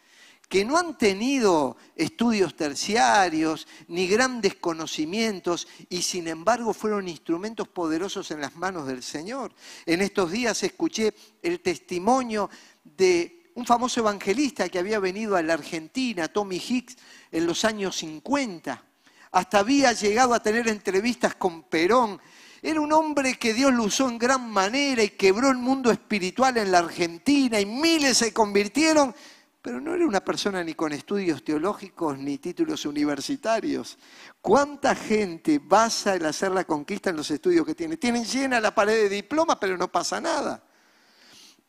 que 0.53 0.67
no 0.67 0.77
han 0.77 0.99
tenido 0.99 1.79
estudios 1.97 2.55
terciarios 2.55 3.67
ni 3.89 4.07
grandes 4.07 4.57
conocimientos 4.57 5.67
y 5.89 6.03
sin 6.03 6.29
embargo 6.29 6.75
fueron 6.75 7.09
instrumentos 7.09 7.69
poderosos 7.69 8.31
en 8.31 8.43
las 8.43 8.55
manos 8.55 8.87
del 8.87 9.03
Señor. 9.03 9.55
En 9.87 10.03
estos 10.03 10.31
días 10.31 10.63
escuché 10.63 11.15
el 11.43 11.61
testimonio 11.61 12.51
de 12.85 13.42
un 13.55 13.67
famoso 13.67 14.01
evangelista 14.01 14.69
que 14.69 14.79
había 14.79 14.99
venido 14.99 15.37
a 15.37 15.43
la 15.43 15.55
Argentina, 15.55 16.29
Tommy 16.29 16.57
Hicks, 16.57 16.97
en 17.31 17.47
los 17.47 17.65
años 17.65 17.97
50 17.97 18.93
hasta 19.33 19.59
había 19.59 19.93
llegado 19.93 20.35
a 20.35 20.41
tener 20.41 20.69
entrevistas 20.69 21.35
con 21.35 21.65
Perón. 21.65 22.21
Era 22.61 22.81
un 22.81 22.93
hombre 22.93 23.39
que 23.39 23.55
Dios 23.55 23.73
lo 23.73 23.85
usó 23.85 24.09
en 24.09 24.19
gran 24.19 24.49
manera 24.51 25.03
y 25.03 25.11
quebró 25.11 25.51
el 25.51 25.57
mundo 25.57 25.91
espiritual 25.91 26.59
en 26.59 26.71
la 26.71 26.79
Argentina 26.79 27.59
y 27.59 27.67
miles 27.67 28.19
se 28.19 28.33
convirtieron, 28.33 29.13
pero 29.61 29.81
no 29.81 29.95
era 29.95 30.07
una 30.07 30.21
persona 30.21 30.63
ni 30.63 30.75
con 30.75 30.93
estudios 30.93 31.43
teológicos 31.43 32.19
ni 32.19 32.39
títulos 32.39 32.85
universitarios. 32.85 33.99
¿Cuánta 34.41 34.95
gente 34.95 35.59
basa 35.65 36.15
el 36.15 36.27
hacer 36.27 36.53
la 36.53 36.65
conquista 36.65 37.11
en 37.11 37.17
los 37.17 37.31
estudios 37.31 37.67
que 37.67 37.75
tiene? 37.75 37.97
Tienen 37.97 38.25
llena 38.25 38.61
la 38.61 38.75
pared 38.75 38.95
de 38.95 39.09
diplomas, 39.09 39.57
pero 39.59 39.77
no 39.79 39.91
pasa 39.91 40.21
nada. 40.21 40.63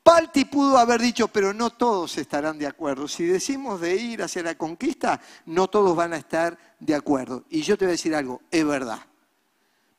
Palti 0.03 0.43
pudo 0.43 0.77
haber 0.77 0.99
dicho, 0.99 1.29
pero 1.29 1.53
no 1.53 1.69
todos 1.69 2.17
estarán 2.17 2.59
de 2.59 2.67
acuerdo. 2.67 3.07
Si 3.07 3.25
decimos 3.25 3.79
de 3.79 3.95
ir 3.95 4.21
hacia 4.21 4.43
la 4.43 4.55
conquista, 4.55 5.21
no 5.45 5.69
todos 5.69 5.95
van 5.95 6.11
a 6.11 6.17
estar 6.17 6.57
de 6.77 6.93
acuerdo. 6.93 7.45
Y 7.49 7.61
yo 7.61 7.77
te 7.77 7.85
voy 7.85 7.91
a 7.91 7.93
decir 7.93 8.13
algo, 8.13 8.41
es 8.51 8.65
verdad. 8.65 8.99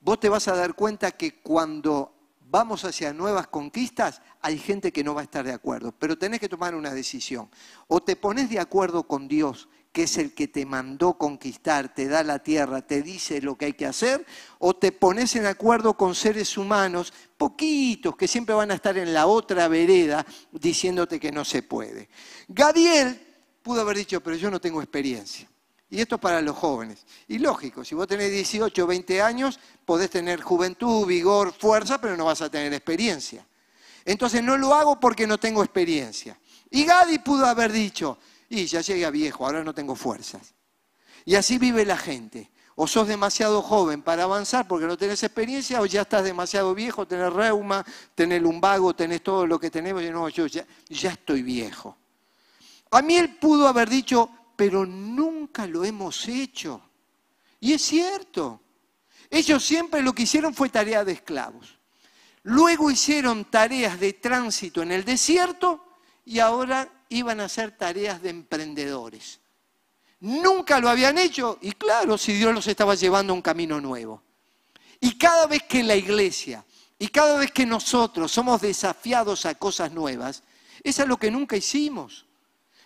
Vos 0.01 0.21
te 0.21 0.29
vas 0.29 0.47
a 0.49 0.55
dar 0.55 0.75
cuenta 0.75 1.13
que 1.13 1.41
cuando 1.41 2.13
vamos 2.51 2.85
hacia 2.85 3.15
nuevas 3.15 3.47
conquistas, 3.47 4.21
hay 4.43 4.59
gente 4.59 4.93
que 4.93 5.03
no 5.03 5.15
va 5.15 5.23
a 5.23 5.25
estar 5.25 5.43
de 5.43 5.55
acuerdo. 5.55 5.93
Pero 5.99 6.19
tenés 6.19 6.39
que 6.39 6.51
tomar 6.51 6.75
una 6.75 6.93
decisión. 6.93 7.49
O 7.89 8.03
te 8.03 8.15
pones 8.15 8.51
de 8.51 8.61
acuerdo 8.61 9.05
con 9.05 9.27
Dios 9.27 9.71
que 9.95 10.03
es 10.03 10.19
el 10.19 10.35
que 10.35 10.49
te 10.49 10.67
mandó 10.67 11.17
conquistar, 11.17 11.95
te 11.95 12.09
da 12.09 12.25
la 12.25 12.41
tierra, 12.41 12.83
te 12.83 13.01
dice 13.01 13.41
lo 13.41 13.55
que 13.55 13.67
hay 13.67 13.73
que 13.75 13.87
hacer, 13.87 14.27
o 14.59 14.75
te 14.75 14.91
pones 14.91 15.37
en 15.37 15.47
acuerdo 15.47 15.97
con 15.97 16.17
seres 16.17 16.59
humanos, 16.59 17.13
poquitos, 17.39 18.17
que 18.17 18.27
siempre 18.27 18.57
van 18.57 18.73
a 18.73 18.75
estar 18.75 18.99
en 18.99 19.15
la 19.15 19.29
otra 19.29 19.69
vereda 19.69 20.27
diciéndote 20.51 21.21
que 21.21 21.31
no 21.31 21.45
se 21.45 21.63
puede. 21.63 22.09
Gadiel 22.49 23.25
pudo 23.63 23.83
haber 23.83 23.99
dicho, 23.99 24.21
pero 24.21 24.35
yo 24.35 24.51
no 24.51 24.61
tengo 24.61 24.83
experiencia. 24.83 25.49
Y 25.89 26.01
esto 26.01 26.17
es 26.17 26.21
para 26.21 26.43
los 26.43 26.57
jóvenes. 26.57 27.07
Y 27.29 27.39
lógico, 27.39 27.85
si 27.85 27.95
vos 27.95 28.09
tenés 28.09 28.33
18 28.33 28.83
o 28.83 28.87
20 28.89 29.23
años, 29.23 29.61
podés 29.85 30.11
tener 30.11 30.41
juventud, 30.41 31.07
vigor, 31.07 31.53
fuerza, 31.53 32.01
pero 32.01 32.17
no 32.17 32.25
vas 32.25 32.43
a 32.43 32.51
tener 32.51 32.75
experiencia. 32.75 33.47
Entonces 34.05 34.43
no 34.43 34.57
lo 34.59 34.75
hago 34.75 34.99
porque 34.99 35.29
no 35.29 35.39
tengo 35.39 35.63
experiencia. 35.63 36.37
Y 36.69 36.85
Gadi 36.85 37.21
pudo 37.21 37.47
haber 37.47 37.71
dicho, 37.71 38.19
y 38.49 38.67
ya 38.67 38.81
llegué 38.81 39.05
a 39.05 39.11
viejo, 39.11 39.47
ahora 39.47 39.65
no 39.65 39.75
tengo 39.75 39.95
fuerzas. 39.95 40.55
Y 41.25 41.35
así 41.35 41.59
vive 41.59 41.85
la 41.85 41.97
gente. 41.97 42.51
O 42.77 42.89
sos 42.89 43.07
demasiado 43.07 43.63
joven 43.63 44.03
para 44.03 44.25
avanzar 44.25 44.67
porque 44.67 44.87
no 44.87 44.97
tenés 44.97 45.23
experiencia, 45.23 45.81
o 45.81 45.87
ya 45.87 46.03
estás 46.03 46.25
demasiado 46.25 46.75
viejo, 46.75 47.07
tenés 47.07 47.33
reuma, 47.33 47.85
tenés 48.15 48.43
lumbago, 48.43 48.95
tenés 48.95 49.23
todo 49.23 49.47
lo 49.47 49.61
que 49.61 49.71
tenemos, 49.71 50.03
y 50.03 50.11
no, 50.11 50.29
yo 50.29 50.47
ya, 50.47 50.67
ya 50.89 51.13
estoy 51.13 51.43
viejo. 51.43 51.97
A 52.91 53.01
mí 53.01 53.17
él 53.17 53.37
pudo 53.37 53.69
haber 53.69 53.89
dicho, 53.89 54.29
pero 54.57 54.85
nunca 54.85 55.67
lo 55.67 55.85
hemos 55.85 56.27
hecho. 56.29 56.81
Y 57.61 57.73
es 57.73 57.83
cierto. 57.83 58.61
Ellos 59.31 59.65
siempre 59.65 60.03
lo 60.03 60.13
que 60.13 60.25
hicieron 60.25 60.55
fue 60.55 60.69
tarea 60.69 61.05
de 61.05 61.13
esclavos. 61.13 61.79
Luego 62.43 62.91
hicieron 62.91 63.47
tareas 63.47 63.99
de 63.99 64.13
tránsito 64.13 64.83
en 64.83 64.93
el 64.93 65.05
desierto 65.05 65.85
y 66.25 66.41
ahora 66.41 66.89
iban 67.15 67.41
a 67.41 67.45
hacer 67.45 67.73
tareas 67.73 68.21
de 68.23 68.31
emprendedores. 68.31 69.41
Nunca 70.21 70.81
lo 70.81 70.89
habían 70.89 71.19
hecho 71.19 71.59
y 71.61 71.73
claro, 71.73 72.19
si 72.19 72.33
Dios 72.33 72.55
los 72.55 72.67
estaba 72.67 72.95
llevando 72.95 73.33
a 73.33 73.37
un 73.37 73.43
camino 73.43 73.81
nuevo. 73.81 74.23
Y 75.01 75.17
cada 75.19 75.47
vez 75.47 75.63
que 75.65 75.83
la 75.83 75.97
iglesia 75.97 76.65
y 76.99 77.09
cada 77.09 77.39
vez 77.39 77.51
que 77.53 77.67
nosotros 77.67 78.33
somos 78.33 78.61
desafiados 78.61 79.47
a 79.47 79.55
cosas 79.55 79.93
nuevas, 79.93 80.43
es 80.83 81.01
a 81.01 81.07
lo 81.07 81.17
que 81.17 81.31
nunca 81.31 81.57
hicimos. 81.57 82.25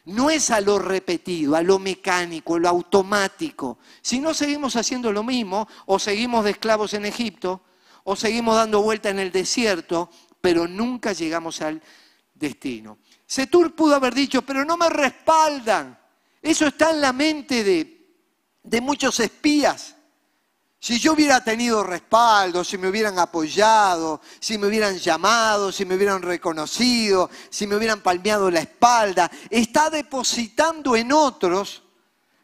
No 0.05 0.31
es 0.31 0.51
a 0.51 0.61
lo 0.61 0.79
repetido, 0.79 1.55
a 1.55 1.63
lo 1.63 1.79
mecánico, 1.79 2.57
a 2.57 2.59
lo 2.59 2.69
automático. 2.69 3.79
Si 4.01 4.19
no 4.19 4.33
seguimos 4.33 4.75
haciendo 4.77 5.13
lo 5.13 5.23
mismo, 5.23 5.69
o 5.87 5.99
seguimos 5.99 6.45
de 6.45 6.53
esclavos 6.53 6.95
en 6.95 7.05
Egipto, 7.05 7.61
o 8.05 8.17
seguimos 8.17 8.57
dando 8.57 8.81
vuelta 8.83 9.11
en 9.11 9.19
el 9.19 9.31
desierto, 9.31 10.11
pero 10.41 10.67
nunca 10.67 11.13
llegamos 11.13 11.61
al 11.61 11.83
destino. 12.35 12.99
Setur 13.29 13.75
pudo 13.75 13.95
haber 13.95 14.15
dicho, 14.15 14.41
pero 14.41 14.65
no 14.65 14.79
me 14.79 14.89
respaldan. 14.89 15.99
Eso 16.41 16.67
está 16.67 16.91
en 16.93 17.03
la 17.03 17.13
mente 17.13 17.63
de, 17.63 18.17
de 18.63 18.81
muchos 18.81 19.21
espías. 19.21 19.97
Si 20.81 20.99
yo 20.99 21.13
hubiera 21.13 21.45
tenido 21.45 21.85
respaldo, 21.85 22.65
si 22.65 22.79
me 22.79 22.89
hubieran 22.89 23.19
apoyado, 23.19 24.23
si 24.41 24.57
me 24.57 24.67
hubieran 24.67 24.97
llamado, 24.97 25.71
si 25.71 25.85
me 25.85 25.97
hubieran 25.97 26.23
reconocido, 26.23 27.29
si 27.51 27.67
me 27.67 27.77
hubieran 27.77 28.01
palmeado 28.01 28.51
la 28.51 28.61
espalda, 28.61 29.31
está 29.51 29.91
depositando 29.91 30.97
en 30.97 31.13
otros 31.13 31.83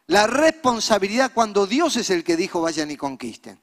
la 0.05 0.27
responsabilidad 0.27 1.31
cuando 1.33 1.65
Dios 1.65 1.95
es 1.95 2.11
el 2.11 2.23
que 2.23 2.37
dijo 2.37 2.61
vayan 2.61 2.91
y 2.91 2.97
conquisten. 2.97 3.59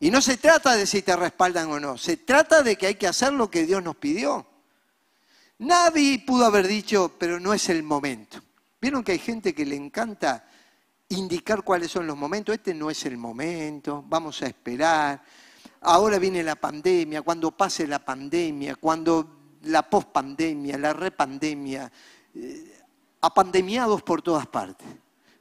Y 0.00 0.10
no 0.10 0.22
se 0.22 0.38
trata 0.38 0.74
de 0.74 0.86
si 0.86 1.02
te 1.02 1.14
respaldan 1.16 1.70
o 1.70 1.78
no, 1.78 1.98
se 1.98 2.16
trata 2.16 2.62
de 2.62 2.76
que 2.76 2.86
hay 2.86 2.94
que 2.94 3.08
hacer 3.08 3.34
lo 3.34 3.50
que 3.50 3.66
Dios 3.66 3.82
nos 3.82 3.96
pidió. 3.96 4.46
Nadie 5.58 6.22
pudo 6.26 6.46
haber 6.46 6.66
dicho, 6.66 7.12
pero 7.18 7.40
no 7.40 7.52
es 7.52 7.68
el 7.68 7.82
momento. 7.82 8.40
¿Vieron 8.80 9.02
que 9.02 9.12
hay 9.12 9.18
gente 9.18 9.54
que 9.54 9.66
le 9.66 9.76
encanta 9.76 10.44
indicar 11.08 11.62
cuáles 11.62 11.90
son 11.90 12.06
los 12.06 12.16
momentos. 12.16 12.54
Este 12.54 12.74
no 12.74 12.90
es 12.90 13.04
el 13.06 13.16
momento, 13.16 14.04
vamos 14.06 14.42
a 14.42 14.46
esperar. 14.46 15.22
Ahora 15.80 16.18
viene 16.18 16.42
la 16.42 16.56
pandemia, 16.56 17.22
cuando 17.22 17.50
pase 17.52 17.86
la 17.86 18.04
pandemia, 18.04 18.76
cuando 18.76 19.56
la 19.62 19.88
pospandemia, 19.88 20.76
la 20.76 20.92
repandemia, 20.92 21.90
eh, 22.34 22.80
apandemiados 23.20 24.02
por 24.02 24.22
todas 24.22 24.46
partes. 24.46 24.88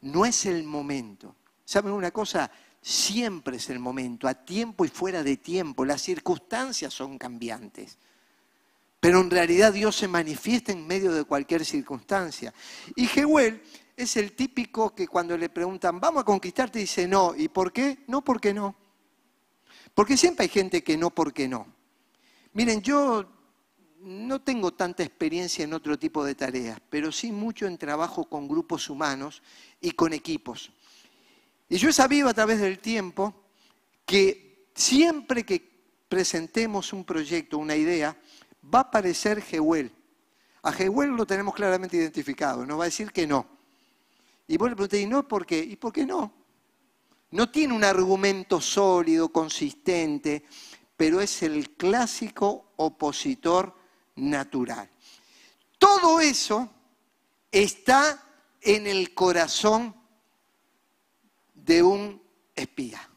No 0.02 0.26
es 0.26 0.46
el 0.46 0.64
momento. 0.64 1.36
¿Saben 1.66 1.92
una 1.92 2.12
cosa? 2.12 2.50
Siempre 2.82 3.58
es 3.58 3.70
el 3.70 3.80
momento, 3.80 4.28
a 4.28 4.34
tiempo 4.34 4.86
y 4.86 4.90
fuera 4.90 5.24
de 5.24 5.38
tiempo. 5.38 5.84
Las 5.84 6.02
circunstancias 6.02 6.94
son 6.94 7.18
cambiantes. 7.18 7.98
Pero 9.00 9.22
en 9.22 9.30
realidad 9.30 9.74
Dios 9.74 9.96
se 9.96 10.08
manifiesta 10.08 10.72
en 10.72 10.88
medio 10.88 11.12
de 11.12 11.24
cualquier 11.24 11.64
circunstancia. 11.66 12.54
Y 12.96 13.06
Jehuel 13.08 13.62
es 13.96 14.18
el 14.18 14.34
típico 14.34 14.94
que 14.94 15.08
cuando 15.08 15.38
le 15.38 15.50
preguntan, 15.50 16.00
vamos 16.00 16.22
a 16.22 16.26
conquistarte, 16.26 16.80
dice 16.80 17.08
no. 17.08 17.36
¿Y 17.36 17.48
por 17.48 17.72
qué? 17.72 18.00
No, 18.08 18.24
porque 18.24 18.54
no. 18.54 18.76
Porque 19.94 20.18
siempre 20.18 20.44
hay 20.44 20.50
gente 20.50 20.84
que 20.84 20.98
no, 20.98 21.10
porque 21.10 21.48
no. 21.48 21.68
Miren, 22.54 22.82
yo 22.82 23.28
no 24.00 24.42
tengo 24.42 24.74
tanta 24.74 25.04
experiencia 25.04 25.64
en 25.64 25.74
otro 25.74 25.98
tipo 25.98 26.24
de 26.24 26.36
tareas, 26.36 26.80
pero 26.90 27.12
sí 27.12 27.32
mucho 27.32 27.66
en 27.66 27.78
trabajo 27.78 28.26
con 28.26 28.48
grupos 28.48 28.90
humanos 28.90 29.42
y 29.82 29.92
con 29.92 30.14
equipos. 30.14 30.72
Y 31.70 31.78
yo 31.78 31.90
he 31.90 31.94
sabido 31.94 32.30
a 32.30 32.34
través 32.34 32.60
del 32.60 32.80
tiempo 32.80 33.34
que 34.06 34.70
siempre 34.76 35.44
que 35.44 35.68
presentemos 36.08 36.94
un 36.94 37.04
proyecto, 37.04 37.58
una 37.58 37.76
idea, 37.76 38.18
va 38.64 38.80
a 38.80 38.84
aparecer 38.84 39.42
Jehuel. 39.42 39.92
A 40.64 40.72
Jehuel 40.72 41.12
lo 41.12 41.26
tenemos 41.26 41.54
claramente 41.54 41.98
identificado, 41.98 42.66
no 42.66 42.78
va 42.78 42.86
a 42.86 42.92
decir 42.92 43.12
que 43.12 43.26
no. 43.26 43.48
Y 44.48 44.58
vos 44.58 44.70
le 44.70 44.76
pregunté, 44.76 45.02
¿y 45.02 45.06
no 45.06 45.28
por 45.28 45.46
qué? 45.46 45.60
¿Y 45.60 45.76
por 45.76 45.92
qué 45.92 46.06
no? 46.06 46.34
No 47.32 47.50
tiene 47.50 47.74
un 47.74 47.84
argumento 47.84 48.62
sólido, 48.62 49.30
consistente, 49.30 50.46
pero 50.96 51.20
es 51.20 51.44
el 51.44 51.72
clásico 51.72 52.72
opositor 52.78 53.76
natural. 54.16 54.90
Todo 55.78 56.20
eso 56.20 56.70
está 57.52 58.24
en 58.62 58.88
el 58.88 59.14
corazón 59.14 59.96
de 61.54 61.84
un 61.84 62.22
espía. 62.56 63.08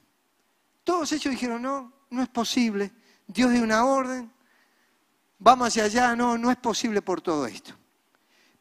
Todos 0.84 1.12
ellos 1.12 1.30
dijeron, 1.30 1.62
no, 1.62 1.92
no 2.10 2.22
es 2.22 2.28
posible. 2.28 2.90
Dios 3.26 3.52
dio 3.52 3.62
una 3.62 3.84
orden, 3.84 4.30
vamos 5.40 5.68
hacia 5.68 5.84
allá, 5.84 6.14
no, 6.14 6.38
no 6.38 6.50
es 6.50 6.56
posible 6.58 7.02
por 7.02 7.20
todo 7.20 7.46
esto. 7.46 7.74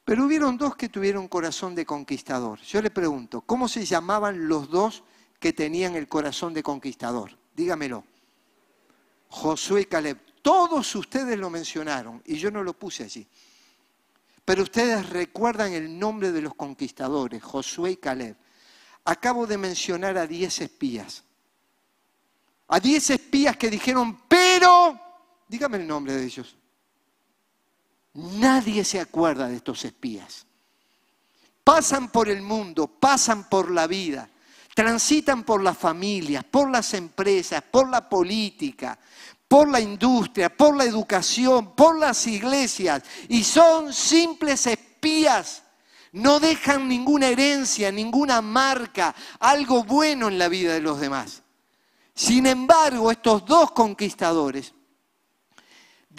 Pero 0.03 0.25
hubieron 0.25 0.57
dos 0.57 0.75
que 0.75 0.89
tuvieron 0.89 1.27
corazón 1.27 1.75
de 1.75 1.85
conquistador. 1.85 2.59
Yo 2.61 2.81
le 2.81 2.89
pregunto, 2.89 3.41
¿cómo 3.41 3.67
se 3.67 3.85
llamaban 3.85 4.47
los 4.47 4.69
dos 4.69 5.03
que 5.39 5.53
tenían 5.53 5.95
el 5.95 6.07
corazón 6.07 6.53
de 6.53 6.63
conquistador? 6.63 7.37
Dígamelo. 7.55 8.03
Josué 9.27 9.81
y 9.81 9.85
Caleb. 9.85 10.17
Todos 10.41 10.95
ustedes 10.95 11.37
lo 11.37 11.51
mencionaron 11.51 12.23
y 12.25 12.37
yo 12.37 12.49
no 12.49 12.63
lo 12.63 12.73
puse 12.73 13.03
allí. 13.03 13.27
Pero 14.43 14.63
ustedes 14.63 15.07
recuerdan 15.09 15.73
el 15.73 15.99
nombre 15.99 16.31
de 16.31 16.41
los 16.41 16.55
conquistadores, 16.55 17.43
Josué 17.43 17.91
y 17.91 17.97
Caleb. 17.97 18.35
Acabo 19.05 19.45
de 19.45 19.59
mencionar 19.59 20.17
a 20.17 20.25
diez 20.25 20.59
espías. 20.61 21.23
A 22.67 22.79
diez 22.79 23.11
espías 23.11 23.57
que 23.57 23.69
dijeron, 23.69 24.23
pero, 24.27 24.99
dígame 25.47 25.77
el 25.77 25.87
nombre 25.87 26.13
de 26.13 26.25
ellos. 26.25 26.57
Nadie 28.13 28.83
se 28.83 28.99
acuerda 28.99 29.47
de 29.47 29.57
estos 29.57 29.85
espías. 29.85 30.45
Pasan 31.63 32.09
por 32.09 32.29
el 32.29 32.41
mundo, 32.41 32.87
pasan 32.87 33.47
por 33.47 33.69
la 33.69 33.85
vida, 33.85 34.29
transitan 34.73 35.43
por 35.43 35.61
las 35.61 35.77
familias, 35.77 36.43
por 36.43 36.71
las 36.71 36.93
empresas, 36.93 37.61
por 37.69 37.89
la 37.89 38.09
política, 38.09 38.97
por 39.47 39.69
la 39.69 39.79
industria, 39.79 40.55
por 40.55 40.75
la 40.75 40.85
educación, 40.85 41.75
por 41.75 41.99
las 41.99 42.25
iglesias, 42.27 43.03
y 43.27 43.43
son 43.43 43.93
simples 43.93 44.65
espías. 44.67 45.63
No 46.11 46.39
dejan 46.39 46.87
ninguna 46.87 47.27
herencia, 47.27 47.91
ninguna 47.91 48.41
marca, 48.41 49.13
algo 49.39 49.83
bueno 49.83 50.27
en 50.27 50.39
la 50.39 50.47
vida 50.47 50.73
de 50.73 50.81
los 50.81 50.99
demás. 50.99 51.43
Sin 52.15 52.47
embargo, 52.47 53.11
estos 53.11 53.45
dos 53.45 53.71
conquistadores 53.71 54.73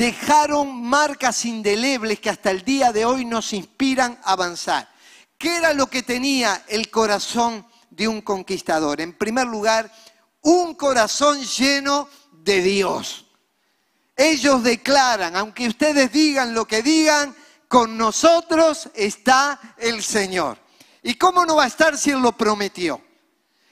dejaron 0.01 0.83
marcas 0.83 1.45
indelebles 1.45 2.21
que 2.21 2.31
hasta 2.31 2.51
el 2.51 2.65
día 2.65 2.91
de 2.91 3.05
hoy 3.05 3.27
nos 3.27 3.53
inspiran 3.53 4.19
a 4.25 4.33
avanzar. 4.33 4.89
¿Qué 5.37 5.59
era 5.59 5.75
lo 5.75 5.89
que 5.89 6.03
tenía 6.03 6.65
el 6.69 6.89
corazón 6.89 7.67
de 7.91 8.09
un 8.09 8.23
conquistador? 8.23 9.03
En 9.03 9.13
primer 9.13 9.47
lugar, 9.47 9.93
un 10.41 10.75
corazón 10.75 11.43
lleno 11.43 12.09
de 12.33 12.63
Dios. 12.63 13.27
Ellos 14.17 14.63
declaran, 14.63 15.37
aunque 15.37 15.69
ustedes 15.69 16.11
digan 16.11 16.55
lo 16.55 16.65
que 16.65 16.83
digan, 16.83 17.37
con 17.69 17.99
nosotros 17.99 18.89
está 18.95 19.61
el 19.77 20.03
Señor. 20.03 20.57
¿Y 21.03 21.17
cómo 21.17 21.45
no 21.45 21.57
va 21.57 21.65
a 21.65 21.67
estar 21.67 21.99
si 21.99 22.11
Él 22.11 22.21
lo 22.21 22.33
prometió? 22.33 23.03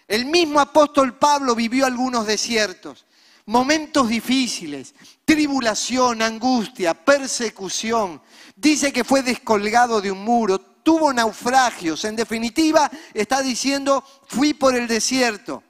El 0.07 0.27
mismo 0.27 0.61
apóstol 0.61 1.17
Pablo 1.17 1.55
vivió 1.55 1.87
algunos 1.87 2.27
desiertos, 2.27 3.07
momentos 3.47 4.11
difíciles, 4.11 4.95
tribulación, 5.29 6.23
angustia, 6.23 6.95
persecución. 6.95 8.23
Dice 8.57 8.91
que 8.91 9.05
fue 9.05 9.23
descolgado 9.23 10.01
de 10.01 10.11
un 10.11 10.25
muro, 10.25 10.59
tuvo 10.59 11.13
naufragios. 11.13 12.03
En 12.07 12.17
definitiva, 12.17 12.91
está 13.13 13.43
diciendo, 13.43 14.03
fui 14.27 14.55
por 14.55 14.75
el 14.75 14.89
desierto. 14.89 15.63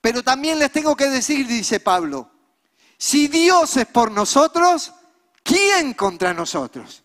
Pero 0.00 0.22
también 0.22 0.60
les 0.60 0.70
tengo 0.70 0.94
que 0.94 1.10
decir, 1.10 1.48
dice 1.48 1.80
Pablo, 1.80 2.30
si 2.96 3.26
Dios 3.26 3.76
es 3.76 3.86
por 3.86 4.12
nosotros, 4.12 4.92
¿quién 5.42 5.94
contra 5.94 6.32
nosotros? 6.32 7.02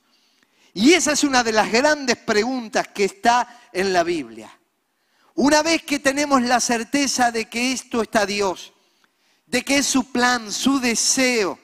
Y 0.75 0.93
esa 0.93 1.13
es 1.13 1.23
una 1.23 1.43
de 1.43 1.53
las 1.53 1.71
grandes 1.71 2.17
preguntas 2.17 2.89
que 2.89 3.05
está 3.05 3.59
en 3.73 3.91
la 3.91 4.03
Biblia. 4.03 4.55
Una 5.33 5.63
vez 5.63 5.81
que 5.81 5.97
tenemos 5.97 6.43
la 6.43 6.59
certeza 6.59 7.31
de 7.31 7.49
que 7.49 7.71
esto 7.71 8.03
está 8.03 8.27
Dios, 8.27 8.71
de 9.49 9.63
que 9.63 9.79
es 9.79 9.87
su 9.87 10.11
plan, 10.11 10.51
su 10.51 10.79
deseo, 10.79 11.57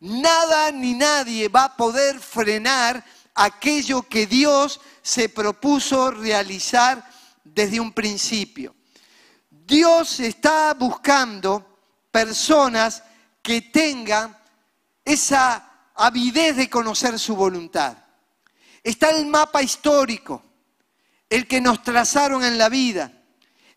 nada 0.00 0.70
ni 0.70 0.92
nadie 0.92 1.48
va 1.48 1.64
a 1.64 1.76
poder 1.76 2.20
frenar 2.20 3.02
aquello 3.34 4.02
que 4.02 4.26
Dios 4.26 4.80
se 5.00 5.30
propuso 5.30 6.10
realizar 6.10 7.02
desde 7.42 7.80
un 7.80 7.92
principio. 7.92 8.74
Dios 9.48 10.20
está 10.20 10.74
buscando 10.74 11.78
personas 12.10 13.02
que 13.40 13.62
tengan 13.62 14.36
esa 15.02 15.90
avidez 15.94 16.56
de 16.56 16.68
conocer 16.68 17.18
su 17.18 17.34
voluntad. 17.34 17.96
Está 18.82 19.08
el 19.08 19.24
mapa 19.24 19.62
histórico, 19.62 20.42
el 21.30 21.46
que 21.48 21.62
nos 21.62 21.82
trazaron 21.82 22.44
en 22.44 22.58
la 22.58 22.68
vida, 22.68 23.10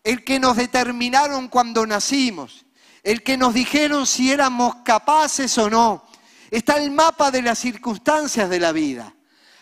el 0.04 0.24
que 0.24 0.38
nos 0.38 0.56
determinaron 0.56 1.48
cuando 1.48 1.86
nacimos, 1.86 2.66
el 3.02 3.22
que 3.22 3.36
nos 3.36 3.54
dijeron 3.54 4.06
si 4.06 4.30
éramos 4.30 4.76
capaces 4.84 5.56
o 5.58 5.70
no. 5.70 6.04
Está 6.50 6.76
el 6.76 6.90
mapa 6.90 7.30
de 7.30 7.42
las 7.42 7.58
circunstancias 7.58 8.50
de 8.50 8.58
la 8.58 8.72
vida, 8.72 9.14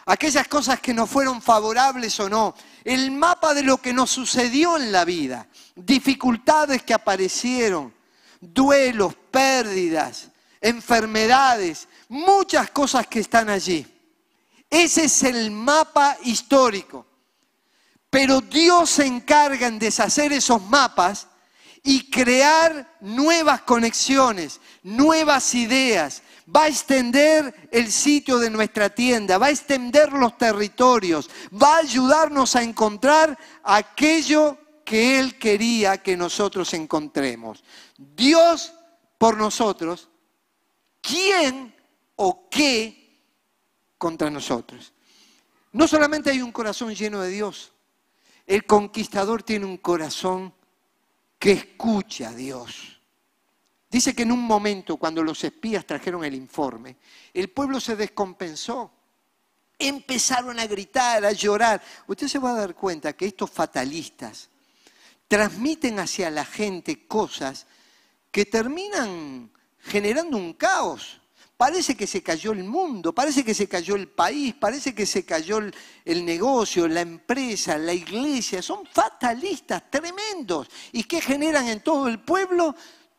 aquellas 0.06 0.48
cosas 0.48 0.80
que 0.80 0.94
nos 0.94 1.10
fueron 1.10 1.42
favorables 1.42 2.18
o 2.20 2.28
no, 2.28 2.54
el 2.84 3.10
mapa 3.10 3.52
de 3.52 3.62
lo 3.62 3.76
que 3.76 3.92
nos 3.92 4.10
sucedió 4.10 4.76
en 4.76 4.90
la 4.90 5.04
vida, 5.04 5.46
dificultades 5.76 6.82
que 6.82 6.94
aparecieron, 6.94 7.92
duelos, 8.40 9.14
pérdidas, 9.30 10.28
enfermedades, 10.60 11.88
muchas 12.08 12.70
cosas 12.70 13.06
que 13.06 13.20
están 13.20 13.50
allí. 13.50 13.86
Ese 14.70 15.04
es 15.04 15.22
el 15.22 15.50
mapa 15.50 16.16
histórico. 16.24 17.06
Pero 18.10 18.40
Dios 18.40 18.90
se 18.90 19.06
encarga 19.06 19.66
en 19.66 19.78
deshacer 19.78 20.32
esos 20.32 20.62
mapas 20.62 21.26
y 21.82 22.10
crear 22.10 22.96
nuevas 23.00 23.62
conexiones, 23.62 24.60
nuevas 24.82 25.54
ideas. 25.54 26.22
Va 26.54 26.64
a 26.64 26.68
extender 26.68 27.68
el 27.70 27.92
sitio 27.92 28.38
de 28.38 28.50
nuestra 28.50 28.90
tienda, 28.90 29.38
va 29.38 29.46
a 29.46 29.50
extender 29.50 30.12
los 30.12 30.38
territorios, 30.38 31.28
va 31.50 31.76
a 31.76 31.78
ayudarnos 31.78 32.56
a 32.56 32.62
encontrar 32.62 33.38
aquello 33.62 34.56
que 34.84 35.18
Él 35.18 35.38
quería 35.38 35.98
que 35.98 36.16
nosotros 36.16 36.72
encontremos. 36.72 37.62
Dios 37.96 38.72
por 39.18 39.36
nosotros, 39.36 40.08
¿quién 41.02 41.74
o 42.16 42.48
qué 42.48 43.22
contra 43.98 44.30
nosotros? 44.30 44.92
No 45.72 45.86
solamente 45.86 46.30
hay 46.30 46.40
un 46.40 46.52
corazón 46.52 46.94
lleno 46.94 47.20
de 47.20 47.28
Dios, 47.28 47.72
el 48.46 48.64
conquistador 48.64 49.42
tiene 49.42 49.66
un 49.66 49.76
corazón 49.76 50.54
que 51.38 51.52
escucha 51.52 52.30
a 52.30 52.34
Dios. 52.34 53.00
Dice 53.90 54.14
que 54.14 54.22
en 54.22 54.32
un 54.32 54.42
momento, 54.42 54.96
cuando 54.96 55.22
los 55.22 55.42
espías 55.44 55.86
trajeron 55.86 56.24
el 56.24 56.34
informe, 56.34 56.96
el 57.32 57.48
pueblo 57.48 57.80
se 57.80 57.96
descompensó. 57.96 58.92
empezaron 59.80 60.58
a 60.58 60.66
gritar, 60.66 61.24
a 61.24 61.30
llorar. 61.30 61.80
Usted 62.08 62.26
se 62.26 62.40
va 62.40 62.50
a 62.50 62.60
dar 62.60 62.74
cuenta 62.74 63.12
que 63.12 63.26
estos 63.26 63.48
fatalistas 63.48 64.48
transmiten 65.28 66.00
hacia 66.00 66.30
la 66.30 66.44
gente 66.44 67.06
cosas 67.06 67.66
que 68.32 68.44
terminan 68.44 69.52
generando 69.78 70.36
un 70.36 70.54
caos. 70.54 71.20
Parece 71.58 71.96
que 71.96 72.06
se 72.06 72.22
cayó 72.22 72.52
el 72.52 72.62
mundo, 72.62 73.12
parece 73.12 73.44
que 73.44 73.52
se 73.52 73.66
cayó 73.66 73.96
el 73.96 74.06
país, 74.06 74.54
parece 74.54 74.94
que 74.94 75.04
se 75.04 75.24
cayó 75.24 75.58
el, 76.04 76.24
negocio, 76.24 76.86
la 76.86 77.00
empresa, 77.00 77.76
la 77.76 77.92
iglesia. 77.92 78.62
Son 78.62 78.86
fatalistas 78.86 79.90
tremendos. 79.90 80.68
¿Y 80.92 81.02
qué 81.02 81.20
generan 81.20 81.66
en 81.66 81.80
todo 81.80 82.06
el 82.06 82.20
pueblo? 82.20 82.76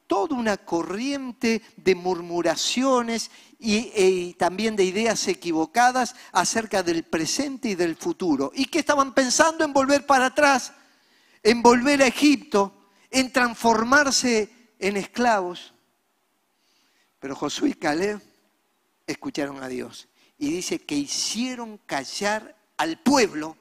Toda 0.08 0.38
una 0.38 0.56
corriente 0.56 1.62
de 1.76 1.96
murmuraciones 1.96 3.30
y, 3.60 3.92
y, 3.94 4.34
también 4.36 4.78
de 4.78 4.86
ideas 4.86 5.28
equivocadas 5.28 6.16
acerca 6.32 6.82
del 6.82 7.04
presente 7.04 7.68
y 7.68 7.76
del 7.76 7.98
futuro. 7.98 8.54
¿Y 8.56 8.68
qué 8.68 8.80
estaban 8.80 9.14
pensando 9.14 9.66
en 9.66 9.74
volver 9.74 10.06
para 10.06 10.28
atrás? 10.28 10.72
En 11.44 11.62
volver 11.62 12.02
a 12.04 12.08
Egipto, 12.08 12.88
en 13.12 13.34
transformarse 13.34 14.50
en 14.80 14.96
esclavos. 14.96 15.74
Pero 17.20 17.36
Josué 17.36 17.72
y 17.72 17.74
Caleb 17.74 18.29
escucharon 19.12 19.62
a 19.64 19.68
Dios. 19.68 20.08
Y 20.38 20.52
dice 20.52 20.80
que 20.80 20.96
hicieron 20.96 21.78
callar 21.86 22.56
al 22.78 23.00
pueblo 23.00 23.58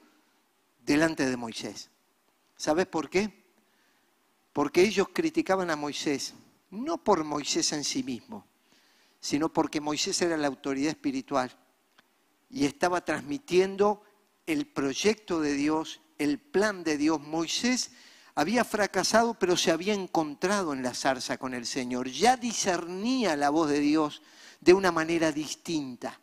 delante 0.85 1.29
de 1.29 1.35
Moisés. 1.37 1.89
¿Sabes 2.55 2.87
por 2.87 3.09
qué? 3.09 3.33
Porque 4.53 4.81
ellos 4.81 5.07
criticaban 5.13 5.69
a 5.69 5.75
Moisés, 5.75 6.33
no 6.71 6.97
por 7.03 7.23
Moisés 7.23 7.71
en 7.73 7.83
sí 7.83 8.03
mismo, 8.03 8.45
sino 9.19 9.51
porque 9.51 9.81
Moisés 9.81 10.21
era 10.21 10.37
la 10.37 10.47
autoridad 10.47 10.89
espiritual 10.89 11.55
y 12.49 12.65
estaba 12.65 13.03
transmitiendo 13.03 14.03
el 14.45 14.65
proyecto 14.65 15.41
de 15.41 15.53
Dios, 15.53 16.01
el 16.17 16.39
plan 16.39 16.83
de 16.83 16.97
Dios. 16.97 17.19
Moisés 17.21 17.91
había 18.35 18.63
fracasado, 18.63 19.33
pero 19.33 19.57
se 19.57 19.71
había 19.71 19.93
encontrado 19.93 20.73
en 20.73 20.81
la 20.81 20.93
zarza 20.93 21.37
con 21.37 21.53
el 21.53 21.65
Señor. 21.65 22.09
Ya 22.09 22.37
discernía 22.37 23.35
la 23.35 23.49
voz 23.49 23.69
de 23.69 23.79
Dios 23.79 24.21
de 24.59 24.73
una 24.73 24.91
manera 24.91 25.31
distinta. 25.31 26.19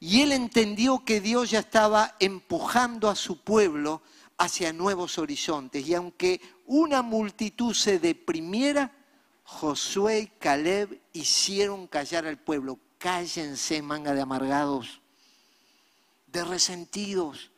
Y 0.00 0.20
él 0.20 0.32
entendió 0.32 1.04
que 1.04 1.20
Dios 1.20 1.50
ya 1.50 1.60
estaba 1.60 2.16
empujando 2.20 3.08
a 3.08 3.16
su 3.16 3.40
pueblo 3.40 4.02
hacia 4.36 4.72
nuevos 4.72 5.18
horizontes. 5.18 5.86
Y 5.86 5.94
aunque 5.94 6.40
una 6.66 7.02
multitud 7.02 7.74
se 7.74 7.98
deprimiera, 7.98 8.92
Josué 9.44 10.18
y 10.20 10.26
Caleb 10.26 11.00
hicieron 11.12 11.86
callar 11.86 12.26
al 12.26 12.38
pueblo. 12.38 12.78
Cállense, 12.98 13.82
manga 13.82 14.14
de 14.14 14.22
amargados, 14.22 15.00
de 16.26 16.44
resentidos, 16.44 17.50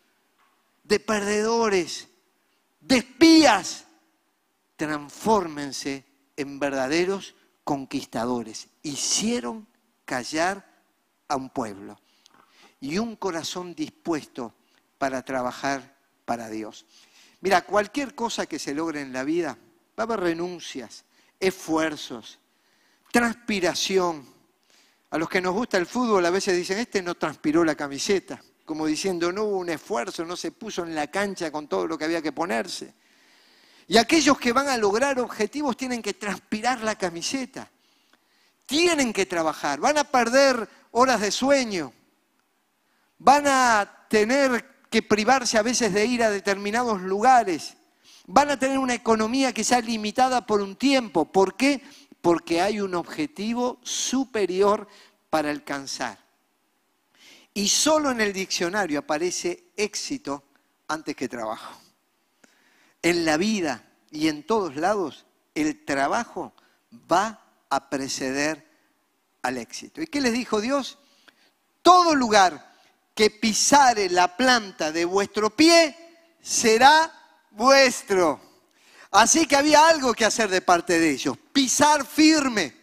de 0.82 1.00
perdedores, 1.00 2.08
de 2.80 2.98
espías 2.98 3.86
transfórmense 4.76 6.04
en 6.36 6.58
verdaderos 6.58 7.34
conquistadores. 7.64 8.68
Hicieron 8.82 9.66
callar 10.06 10.64
a 11.28 11.36
un 11.36 11.50
pueblo 11.50 12.00
y 12.80 12.96
un 12.96 13.16
corazón 13.16 13.74
dispuesto 13.74 14.54
para 14.96 15.22
trabajar 15.22 15.96
para 16.24 16.48
Dios. 16.48 16.86
Mira, 17.40 17.62
cualquier 17.62 18.14
cosa 18.14 18.46
que 18.46 18.58
se 18.58 18.74
logre 18.74 19.02
en 19.02 19.12
la 19.12 19.24
vida, 19.24 19.58
va 19.98 20.02
a 20.02 20.06
haber 20.06 20.20
renuncias, 20.20 21.04
esfuerzos, 21.38 22.38
transpiración. 23.12 24.26
A 25.10 25.18
los 25.18 25.28
que 25.28 25.40
nos 25.40 25.54
gusta 25.54 25.76
el 25.76 25.86
fútbol 25.86 26.24
a 26.24 26.30
veces 26.30 26.56
dicen, 26.56 26.78
este 26.78 27.02
no 27.02 27.14
transpiró 27.14 27.64
la 27.64 27.74
camiseta, 27.74 28.42
como 28.64 28.86
diciendo, 28.86 29.30
no 29.32 29.44
hubo 29.44 29.58
un 29.58 29.70
esfuerzo, 29.70 30.24
no 30.24 30.36
se 30.36 30.50
puso 30.52 30.84
en 30.84 30.94
la 30.94 31.08
cancha 31.08 31.50
con 31.50 31.68
todo 31.68 31.86
lo 31.86 31.96
que 31.96 32.04
había 32.04 32.22
que 32.22 32.32
ponerse. 32.32 32.94
Y 33.88 33.98
aquellos 33.98 34.38
que 34.38 34.52
van 34.52 34.68
a 34.68 34.76
lograr 34.76 35.20
objetivos 35.20 35.76
tienen 35.76 36.02
que 36.02 36.14
transpirar 36.14 36.80
la 36.82 36.96
camiseta. 36.96 37.70
Tienen 38.66 39.12
que 39.12 39.26
trabajar, 39.26 39.80
van 39.80 39.98
a 39.98 40.04
perder 40.04 40.68
horas 40.90 41.20
de 41.20 41.30
sueño, 41.30 41.92
van 43.18 43.46
a 43.46 44.06
tener 44.08 44.86
que 44.90 45.02
privarse 45.02 45.56
a 45.58 45.62
veces 45.62 45.92
de 45.92 46.04
ir 46.04 46.22
a 46.22 46.30
determinados 46.30 47.00
lugares, 47.00 47.76
van 48.26 48.50
a 48.50 48.58
tener 48.58 48.78
una 48.78 48.94
economía 48.94 49.52
que 49.52 49.64
sea 49.64 49.80
limitada 49.80 50.46
por 50.46 50.60
un 50.60 50.76
tiempo. 50.76 51.24
¿Por 51.24 51.56
qué? 51.56 51.82
Porque 52.20 52.60
hay 52.60 52.80
un 52.80 52.94
objetivo 52.94 53.78
superior 53.82 54.88
para 55.30 55.50
alcanzar. 55.50 56.18
Y 57.54 57.68
solo 57.68 58.10
en 58.10 58.20
el 58.20 58.32
diccionario 58.32 58.98
aparece 58.98 59.70
éxito 59.76 60.44
antes 60.88 61.14
que 61.16 61.28
trabajo 61.28 61.86
en 63.06 63.24
la 63.24 63.36
vida 63.36 63.84
y 64.10 64.26
en 64.26 64.42
todos 64.42 64.74
lados, 64.74 65.26
el 65.54 65.84
trabajo 65.84 66.52
va 67.10 67.45
a 67.76 67.90
preceder 67.90 68.66
al 69.42 69.58
éxito. 69.58 70.00
¿Y 70.00 70.06
qué 70.06 70.20
les 70.20 70.32
dijo 70.32 70.60
Dios? 70.60 70.98
Todo 71.82 72.14
lugar 72.14 72.74
que 73.14 73.30
pisare 73.30 74.08
la 74.08 74.34
planta 74.34 74.92
de 74.92 75.04
vuestro 75.04 75.54
pie 75.54 75.94
será 76.40 77.12
vuestro. 77.50 78.40
Así 79.10 79.46
que 79.46 79.56
había 79.56 79.88
algo 79.88 80.14
que 80.14 80.24
hacer 80.24 80.48
de 80.48 80.62
parte 80.62 80.98
de 80.98 81.10
ellos, 81.10 81.36
pisar 81.52 82.06
firme, 82.06 82.74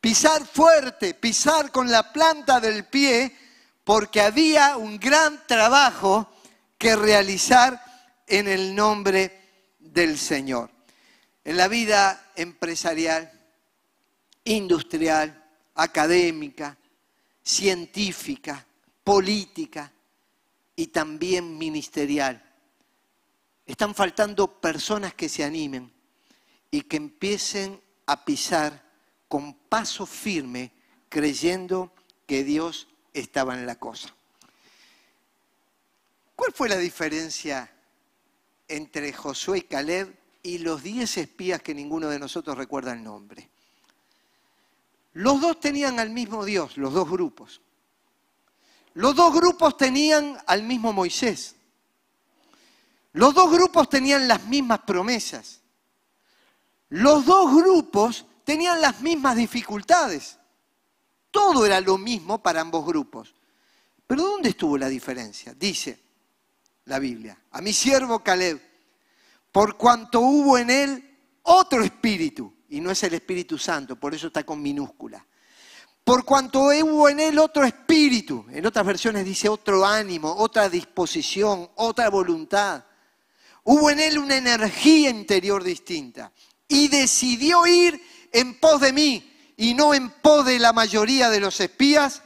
pisar 0.00 0.46
fuerte, 0.46 1.14
pisar 1.14 1.72
con 1.72 1.90
la 1.90 2.12
planta 2.12 2.60
del 2.60 2.84
pie, 2.86 3.36
porque 3.84 4.20
había 4.20 4.76
un 4.76 4.98
gran 4.98 5.44
trabajo 5.46 6.32
que 6.78 6.94
realizar 6.94 7.82
en 8.26 8.46
el 8.46 8.74
nombre 8.74 9.74
del 9.78 10.16
Señor. 10.16 10.70
En 11.44 11.56
la 11.56 11.66
vida 11.66 12.30
empresarial, 12.36 13.41
industrial, 14.44 15.44
académica, 15.74 16.76
científica, 17.42 18.66
política 19.04 19.92
y 20.76 20.88
también 20.88 21.56
ministerial. 21.58 22.42
Están 23.66 23.94
faltando 23.94 24.60
personas 24.60 25.14
que 25.14 25.28
se 25.28 25.44
animen 25.44 25.92
y 26.70 26.82
que 26.82 26.96
empiecen 26.96 27.80
a 28.06 28.24
pisar 28.24 28.82
con 29.28 29.54
paso 29.54 30.06
firme, 30.06 30.72
creyendo 31.08 31.92
que 32.26 32.44
Dios 32.44 32.88
estaba 33.14 33.54
en 33.54 33.66
la 33.66 33.76
cosa. 33.76 34.14
¿Cuál 36.34 36.52
fue 36.52 36.68
la 36.68 36.78
diferencia 36.78 37.70
entre 38.68 39.12
Josué 39.12 39.58
y 39.58 39.62
Caleb 39.62 40.16
y 40.42 40.58
los 40.58 40.82
diez 40.82 41.18
espías 41.18 41.62
que 41.62 41.74
ninguno 41.74 42.08
de 42.08 42.18
nosotros 42.18 42.56
recuerda 42.56 42.92
el 42.92 43.02
nombre. 43.02 43.48
Los 45.14 45.40
dos 45.40 45.60
tenían 45.60 46.00
al 46.00 46.10
mismo 46.10 46.44
Dios, 46.44 46.76
los 46.76 46.92
dos 46.92 47.08
grupos. 47.08 47.60
Los 48.94 49.14
dos 49.14 49.34
grupos 49.34 49.76
tenían 49.76 50.38
al 50.46 50.62
mismo 50.62 50.92
Moisés. 50.92 51.56
Los 53.12 53.34
dos 53.34 53.50
grupos 53.50 53.88
tenían 53.88 54.26
las 54.26 54.44
mismas 54.46 54.80
promesas. 54.80 55.60
Los 56.88 57.24
dos 57.24 57.54
grupos 57.54 58.26
tenían 58.44 58.80
las 58.80 59.00
mismas 59.00 59.36
dificultades. 59.36 60.38
Todo 61.30 61.64
era 61.64 61.80
lo 61.80 61.98
mismo 61.98 62.42
para 62.42 62.60
ambos 62.60 62.84
grupos. 62.84 63.34
Pero 64.06 64.22
¿dónde 64.22 64.50
estuvo 64.50 64.76
la 64.76 64.88
diferencia? 64.88 65.54
Dice, 65.54 65.98
la 66.86 66.98
Biblia. 66.98 67.38
A 67.52 67.60
mi 67.60 67.72
siervo 67.72 68.18
Caleb, 68.20 68.60
por 69.50 69.76
cuanto 69.76 70.20
hubo 70.20 70.58
en 70.58 70.70
él 70.70 71.18
otro 71.42 71.82
espíritu, 71.82 72.52
y 72.72 72.80
no 72.80 72.90
es 72.90 73.02
el 73.02 73.12
Espíritu 73.12 73.58
Santo, 73.58 73.96
por 73.96 74.14
eso 74.14 74.28
está 74.28 74.44
con 74.44 74.62
minúscula. 74.62 75.24
Por 76.02 76.24
cuanto 76.24 76.60
hubo 76.62 77.06
en 77.06 77.20
él 77.20 77.38
otro 77.38 77.64
espíritu, 77.64 78.46
en 78.50 78.64
otras 78.64 78.86
versiones 78.86 79.26
dice 79.26 79.46
otro 79.46 79.84
ánimo, 79.84 80.34
otra 80.38 80.70
disposición, 80.70 81.68
otra 81.76 82.08
voluntad. 82.08 82.82
Hubo 83.64 83.90
en 83.90 84.00
él 84.00 84.18
una 84.18 84.38
energía 84.38 85.10
interior 85.10 85.62
distinta 85.62 86.32
y 86.66 86.88
decidió 86.88 87.66
ir 87.66 88.02
en 88.32 88.58
pos 88.58 88.80
de 88.80 88.94
mí 88.94 89.30
y 89.58 89.74
no 89.74 89.92
en 89.92 90.08
pos 90.08 90.46
de 90.46 90.58
la 90.58 90.72
mayoría 90.72 91.28
de 91.28 91.40
los 91.40 91.60
espías. 91.60 92.22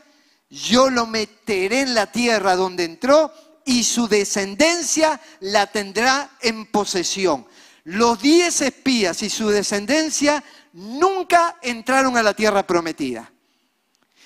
Yo 0.49 0.91
lo 0.91 1.07
meteré 1.07 1.81
en 1.81 1.95
la 1.95 2.13
tierra 2.13 2.55
donde 2.55 2.85
entró 2.85 3.33
y 3.65 3.83
su 3.83 4.07
descendencia 4.07 5.21
la 5.41 5.67
tendrá 5.67 6.31
en 6.41 6.67
posesión. 6.67 7.47
Los 7.87 8.21
diez 8.21 8.63
espías 8.63 9.23
y 9.23 9.31
su 9.31 9.49
descendencia 9.49 10.43
nunca 10.73 11.57
entraron 11.63 12.17
a 12.17 12.23
la 12.23 12.35
tierra 12.35 12.67
prometida. 12.67 13.31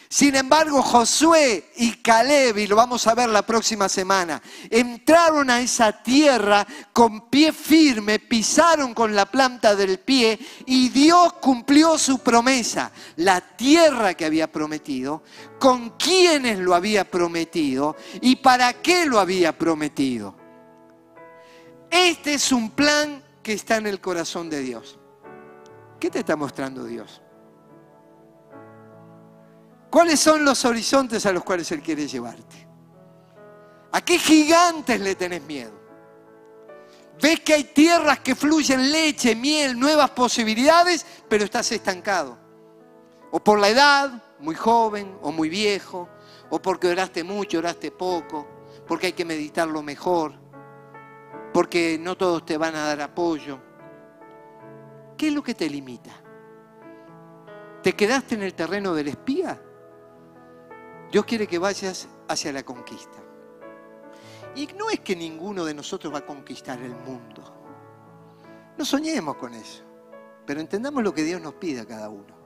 Sin 0.09 0.35
embargo, 0.35 0.83
Josué 0.83 1.71
y 1.77 1.97
Caleb, 1.97 2.57
y 2.57 2.67
lo 2.67 2.75
vamos 2.75 3.07
a 3.07 3.15
ver 3.15 3.29
la 3.29 3.43
próxima 3.43 3.91
semana, 3.91 4.41
entraron 4.71 5.51
a 5.51 5.61
esa 5.61 6.03
tierra 6.03 6.67
con 6.95 7.29
pie 7.29 7.53
firme, 7.53 8.19
pisaron 8.19 8.95
con 8.95 9.15
la 9.15 9.27
planta 9.27 9.77
del 9.77 9.99
pie 9.99 10.39
y 10.65 10.89
Dios 10.89 11.35
cumplió 11.35 11.99
su 11.99 12.21
promesa. 12.21 12.91
La 13.17 13.43
tierra 13.43 14.15
que 14.15 14.25
había 14.25 14.51
prometido, 14.51 15.23
con 15.59 15.99
quienes 15.99 16.59
lo 16.59 16.75
había 16.75 17.05
prometido 17.05 17.95
y 18.23 18.37
para 18.37 18.73
qué 18.73 19.05
lo 19.05 19.21
había 19.21 19.57
prometido. 19.57 20.35
Este 21.91 22.35
es 22.35 22.53
un 22.53 22.71
plan 22.71 23.20
que 23.43 23.53
está 23.53 23.77
en 23.77 23.87
el 23.87 24.01
corazón 24.01 24.51
de 24.51 24.61
Dios. 24.61 24.99
¿Qué 25.99 26.11
te 26.11 26.21
está 26.21 26.37
mostrando 26.37 26.85
Dios? 26.85 27.21
¿Cuáles 29.91 30.21
son 30.21 30.45
los 30.45 30.65
horizontes 30.65 31.27
a 31.27 31.33
los 31.33 31.43
cuales 31.43 31.71
Él 31.73 31.83
quiere 31.83 32.07
llevarte? 32.07 32.69
¿A 33.93 34.01
qué 34.03 34.19
gigantes 34.19 35.01
le 35.01 35.15
tenés 35.15 35.43
miedo? 35.43 35.73
Ves 37.21 37.41
que 37.41 37.55
hay 37.55 37.65
tierras 37.65 38.21
que 38.21 38.35
fluyen 38.35 38.91
leche, 38.91 39.35
miel, 39.35 39.79
nuevas 39.79 40.11
posibilidades, 40.11 41.05
pero 41.29 41.45
estás 41.45 41.71
estancado. 41.73 42.39
O 43.31 43.41
por 43.41 43.59
la 43.59 43.69
edad, 43.69 44.11
muy 44.39 44.55
joven 44.55 45.19
o 45.23 45.31
muy 45.31 45.49
viejo, 45.49 46.09
o 46.49 46.63
porque 46.63 46.89
oraste 46.89 47.23
mucho, 47.23 47.59
oraste 47.59 47.91
poco, 47.91 48.47
porque 48.87 49.09
hay 49.09 49.13
que 49.13 49.25
meditarlo 49.25 49.83
mejor, 49.83 50.35
porque 51.53 51.99
no 52.01 52.17
todos 52.17 52.45
te 52.45 52.57
van 52.57 52.75
a 52.77 52.87
dar 52.87 53.01
apoyo. 53.01 53.59
¿Qué 55.17 55.29
es 55.29 55.35
lo 55.35 55.43
que 55.43 55.55
te 55.55 55.69
limita? 55.69 56.13
¿Te 57.83 57.95
quedaste 57.95 58.35
en 58.35 58.43
el 58.43 58.55
terreno 58.55 58.95
del 58.95 59.09
espía? 59.09 59.61
Dios 61.11 61.25
quiere 61.25 61.47
que 61.47 61.59
vayas 61.59 62.09
hacia 62.29 62.53
la 62.53 62.63
conquista. 62.63 63.19
Y 64.55 64.67
no 64.79 64.91
es 64.91 65.01
que 65.01 65.17
ninguno 65.17 65.65
de 65.65 65.75
nosotros 65.75 66.13
va 66.13 66.19
a 66.19 66.27
conquistar 66.27 66.81
el 66.81 66.95
mundo. 66.95 67.43
No 68.77 68.85
soñemos 68.85 69.37
con 69.37 69.55
eso, 69.55 69.83
pero 70.47 70.61
entendamos 70.61 71.03
lo 71.03 71.13
que 71.13 71.25
Dios 71.25 71.41
nos 71.41 71.55
pide 71.55 71.81
a 71.81 71.87
cada 71.87 72.09
uno. 72.09 72.41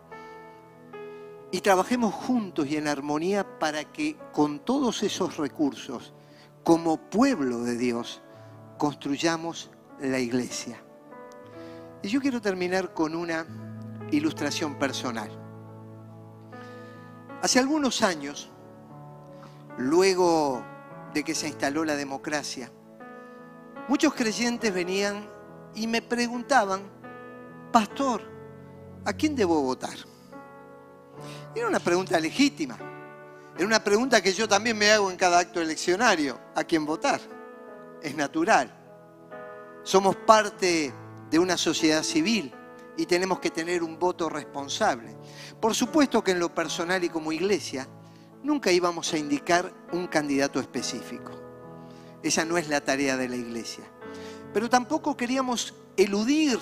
Y 1.50 1.60
trabajemos 1.60 2.12
juntos 2.12 2.66
y 2.66 2.76
en 2.76 2.88
armonía 2.88 3.58
para 3.58 3.84
que 3.84 4.16
con 4.32 4.58
todos 4.60 5.02
esos 5.02 5.36
recursos, 5.36 6.12
como 6.64 6.96
pueblo 6.96 7.60
de 7.60 7.76
Dios, 7.76 8.23
construyamos 8.78 9.70
la 10.00 10.18
iglesia. 10.18 10.82
Y 12.02 12.08
yo 12.08 12.20
quiero 12.20 12.40
terminar 12.40 12.92
con 12.92 13.14
una 13.14 13.46
ilustración 14.10 14.78
personal. 14.78 15.30
Hace 17.42 17.58
algunos 17.58 18.02
años, 18.02 18.50
luego 19.78 20.64
de 21.12 21.24
que 21.24 21.34
se 21.34 21.48
instaló 21.48 21.84
la 21.84 21.96
democracia, 21.96 22.70
muchos 23.88 24.14
creyentes 24.14 24.72
venían 24.72 25.28
y 25.74 25.86
me 25.86 26.02
preguntaban, 26.02 26.82
pastor, 27.72 28.22
¿a 29.04 29.12
quién 29.12 29.34
debo 29.34 29.60
votar? 29.62 29.96
Era 31.54 31.68
una 31.68 31.80
pregunta 31.80 32.18
legítima, 32.18 32.78
era 33.56 33.66
una 33.66 33.82
pregunta 33.82 34.20
que 34.20 34.32
yo 34.32 34.48
también 34.48 34.76
me 34.76 34.90
hago 34.90 35.10
en 35.10 35.16
cada 35.16 35.38
acto 35.38 35.60
eleccionario, 35.60 36.38
¿a 36.54 36.64
quién 36.64 36.84
votar? 36.84 37.20
Es 38.04 38.14
natural. 38.14 38.70
Somos 39.82 40.14
parte 40.14 40.92
de 41.30 41.38
una 41.38 41.56
sociedad 41.56 42.02
civil 42.02 42.52
y 42.98 43.06
tenemos 43.06 43.40
que 43.40 43.48
tener 43.48 43.82
un 43.82 43.98
voto 43.98 44.28
responsable. 44.28 45.16
Por 45.58 45.74
supuesto 45.74 46.22
que 46.22 46.32
en 46.32 46.38
lo 46.38 46.54
personal 46.54 47.02
y 47.02 47.08
como 47.08 47.32
iglesia, 47.32 47.88
nunca 48.42 48.70
íbamos 48.70 49.10
a 49.14 49.16
indicar 49.16 49.72
un 49.92 50.06
candidato 50.06 50.60
específico. 50.60 51.32
Esa 52.22 52.44
no 52.44 52.58
es 52.58 52.68
la 52.68 52.82
tarea 52.82 53.16
de 53.16 53.26
la 53.26 53.36
iglesia. 53.36 53.84
Pero 54.52 54.68
tampoco 54.68 55.16
queríamos 55.16 55.72
eludir 55.96 56.58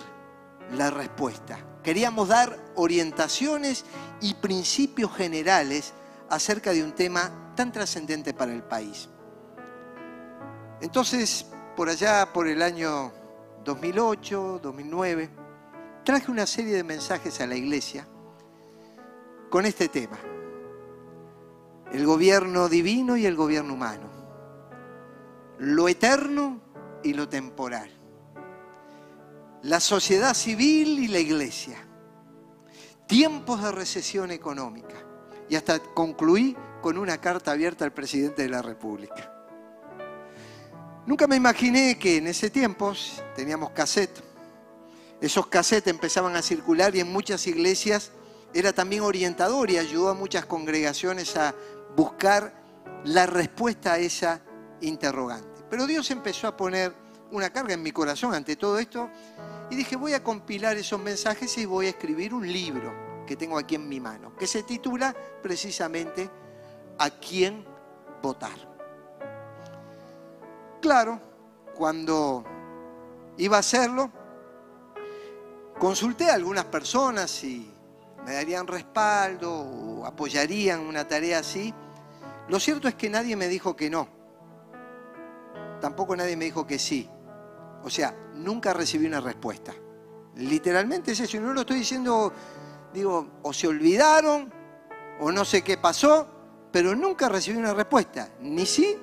la 0.76 0.90
respuesta. 0.90 1.58
Queríamos 1.82 2.28
dar 2.28 2.56
orientaciones 2.76 3.84
y 4.20 4.34
principios 4.34 5.12
generales 5.16 5.92
acerca 6.30 6.72
de 6.72 6.84
un 6.84 6.92
tema 6.92 7.52
tan 7.56 7.72
trascendente 7.72 8.32
para 8.32 8.54
el 8.54 8.62
país. 8.62 9.08
Entonces, 10.82 11.46
por 11.76 11.88
allá, 11.88 12.32
por 12.32 12.48
el 12.48 12.60
año 12.60 13.12
2008, 13.64 14.58
2009, 14.60 15.30
traje 16.04 16.28
una 16.28 16.44
serie 16.44 16.74
de 16.74 16.82
mensajes 16.82 17.40
a 17.40 17.46
la 17.46 17.54
iglesia 17.54 18.04
con 19.48 19.64
este 19.64 19.88
tema. 19.88 20.18
El 21.92 22.04
gobierno 22.04 22.68
divino 22.68 23.16
y 23.16 23.26
el 23.26 23.36
gobierno 23.36 23.74
humano, 23.74 24.10
lo 25.58 25.88
eterno 25.88 26.60
y 27.04 27.14
lo 27.14 27.28
temporal, 27.28 27.88
la 29.62 29.78
sociedad 29.78 30.34
civil 30.34 30.98
y 30.98 31.06
la 31.06 31.20
iglesia, 31.20 31.78
tiempos 33.06 33.62
de 33.62 33.70
recesión 33.70 34.32
económica. 34.32 34.96
Y 35.48 35.54
hasta 35.54 35.78
concluí 35.78 36.56
con 36.80 36.98
una 36.98 37.18
carta 37.18 37.52
abierta 37.52 37.84
al 37.84 37.92
presidente 37.92 38.42
de 38.42 38.48
la 38.48 38.62
República. 38.62 39.31
Nunca 41.04 41.26
me 41.26 41.34
imaginé 41.34 41.98
que 41.98 42.18
en 42.18 42.28
ese 42.28 42.48
tiempo 42.48 42.92
teníamos 43.34 43.70
cassette. 43.70 44.22
Esos 45.20 45.48
cassettes 45.48 45.92
empezaban 45.92 46.36
a 46.36 46.42
circular 46.42 46.94
y 46.94 47.00
en 47.00 47.12
muchas 47.12 47.46
iglesias 47.48 48.12
era 48.54 48.72
también 48.72 49.02
orientador 49.02 49.70
y 49.70 49.78
ayudó 49.78 50.10
a 50.10 50.14
muchas 50.14 50.46
congregaciones 50.46 51.36
a 51.36 51.54
buscar 51.96 52.54
la 53.04 53.26
respuesta 53.26 53.94
a 53.94 53.98
esa 53.98 54.42
interrogante. 54.80 55.64
Pero 55.68 55.86
Dios 55.86 56.08
empezó 56.12 56.46
a 56.46 56.56
poner 56.56 56.94
una 57.32 57.50
carga 57.50 57.74
en 57.74 57.82
mi 57.82 57.90
corazón 57.90 58.32
ante 58.34 58.54
todo 58.54 58.78
esto 58.78 59.10
y 59.70 59.74
dije, 59.74 59.96
voy 59.96 60.12
a 60.12 60.22
compilar 60.22 60.76
esos 60.76 61.00
mensajes 61.00 61.56
y 61.58 61.64
voy 61.64 61.86
a 61.86 61.90
escribir 61.90 62.32
un 62.32 62.46
libro 62.46 63.24
que 63.26 63.36
tengo 63.36 63.58
aquí 63.58 63.74
en 63.74 63.88
mi 63.88 63.98
mano, 63.98 64.36
que 64.36 64.46
se 64.46 64.62
titula 64.62 65.16
precisamente 65.42 66.30
¿A 66.98 67.10
quién 67.10 67.64
votar? 68.22 68.71
Claro, 70.82 71.20
cuando 71.76 72.44
iba 73.36 73.56
a 73.56 73.60
hacerlo, 73.60 74.10
consulté 75.78 76.28
a 76.28 76.34
algunas 76.34 76.64
personas 76.64 77.30
si 77.30 77.72
me 78.26 78.32
darían 78.32 78.66
respaldo 78.66 79.52
o 79.52 80.04
apoyarían 80.04 80.80
una 80.80 81.06
tarea 81.06 81.38
así. 81.38 81.72
Lo 82.48 82.58
cierto 82.58 82.88
es 82.88 82.96
que 82.96 83.08
nadie 83.08 83.36
me 83.36 83.46
dijo 83.46 83.76
que 83.76 83.88
no. 83.88 84.08
Tampoco 85.80 86.16
nadie 86.16 86.36
me 86.36 86.46
dijo 86.46 86.66
que 86.66 86.80
sí. 86.80 87.08
O 87.84 87.88
sea, 87.88 88.16
nunca 88.34 88.72
recibí 88.72 89.06
una 89.06 89.20
respuesta. 89.20 89.72
Literalmente 90.34 91.12
es 91.12 91.20
eso. 91.20 91.38
No 91.38 91.54
lo 91.54 91.60
estoy 91.60 91.78
diciendo, 91.78 92.32
digo, 92.92 93.38
o 93.42 93.52
se 93.52 93.68
olvidaron 93.68 94.52
o 95.20 95.30
no 95.30 95.44
sé 95.44 95.62
qué 95.62 95.78
pasó, 95.78 96.26
pero 96.72 96.96
nunca 96.96 97.28
recibí 97.28 97.56
una 97.56 97.72
respuesta. 97.72 98.30
Ni 98.40 98.66
sí, 98.66 98.98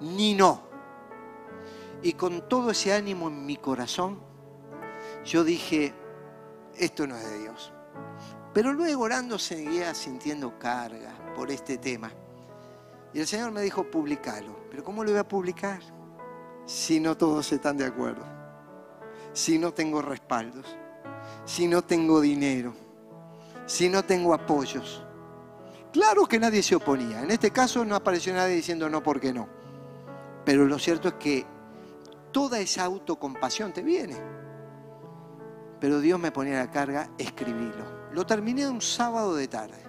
ni 0.00 0.34
no. 0.34 0.62
Y 2.02 2.12
con 2.12 2.48
todo 2.48 2.70
ese 2.70 2.92
ánimo 2.92 3.28
en 3.28 3.44
mi 3.46 3.56
corazón, 3.56 4.20
yo 5.24 5.44
dije, 5.44 5.94
esto 6.76 7.06
no 7.06 7.16
es 7.16 7.24
de 7.28 7.38
Dios. 7.40 7.72
Pero 8.52 8.72
luego 8.72 9.02
orando 9.02 9.38
seguía 9.38 9.94
sintiendo 9.94 10.58
carga 10.58 11.12
por 11.34 11.50
este 11.50 11.78
tema. 11.78 12.10
Y 13.12 13.20
el 13.20 13.26
Señor 13.26 13.50
me 13.50 13.62
dijo, 13.62 13.90
publicalo. 13.90 14.56
Pero 14.70 14.84
¿cómo 14.84 15.02
lo 15.04 15.10
voy 15.10 15.20
a 15.20 15.28
publicar? 15.28 15.80
Si 16.64 17.00
no 17.00 17.16
todos 17.16 17.50
están 17.52 17.76
de 17.76 17.86
acuerdo. 17.86 18.24
Si 19.32 19.58
no 19.58 19.72
tengo 19.72 20.02
respaldos. 20.02 20.76
Si 21.44 21.66
no 21.66 21.82
tengo 21.82 22.20
dinero. 22.20 22.74
Si 23.66 23.88
no 23.88 24.04
tengo 24.04 24.34
apoyos. 24.34 25.02
Claro 25.92 26.26
que 26.26 26.38
nadie 26.38 26.62
se 26.62 26.76
oponía. 26.76 27.22
En 27.22 27.30
este 27.30 27.50
caso 27.50 27.84
no 27.84 27.96
apareció 27.96 28.34
nadie 28.34 28.54
diciendo 28.54 28.88
no 28.88 29.02
porque 29.02 29.32
no. 29.32 29.48
Pero 30.46 30.64
lo 30.64 30.78
cierto 30.78 31.08
es 31.08 31.14
que 31.14 31.44
toda 32.30 32.60
esa 32.60 32.84
autocompasión 32.84 33.72
te 33.72 33.82
viene. 33.82 34.16
Pero 35.80 35.98
Dios 35.98 36.20
me 36.20 36.30
ponía 36.30 36.58
la 36.58 36.70
carga, 36.70 37.10
escribilo. 37.18 37.84
Lo 38.12 38.24
terminé 38.24 38.66
un 38.68 38.80
sábado 38.80 39.34
de 39.34 39.48
tarde. 39.48 39.82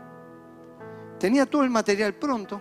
Tenía 1.20 1.45
todo 1.45 1.64
el 1.64 1.70
material 1.70 2.16
pronto 2.16 2.60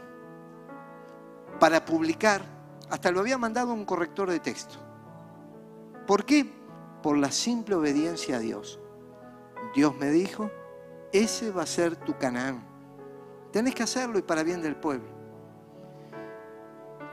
para 1.59 1.85
publicar. 1.87 2.43
Hasta 2.91 3.11
lo 3.11 3.21
había 3.21 3.39
mandado 3.39 3.73
un 3.73 3.87
corrector 3.87 4.31
de 4.31 4.41
texto. 4.41 4.77
¿Por 6.07 6.27
qué? 6.27 6.47
Por 7.03 7.17
la 7.17 7.33
simple 7.33 7.77
obediencia 7.77 8.37
a 8.37 8.41
Dios. 8.41 8.79
Dios 9.75 9.97
me 9.97 10.11
dijo, 10.11 10.51
ese 11.13 11.51
va 11.51 11.63
a 11.63 11.67
ser 11.67 11.97
tu 11.97 12.17
Canaán. 12.19 12.63
Tenés 13.53 13.75
que 13.75 13.85
hacerlo 13.85 14.19
y 14.19 14.23
para 14.23 14.43
bien 14.43 14.61
del 14.61 14.77
pueblo. 14.77 15.16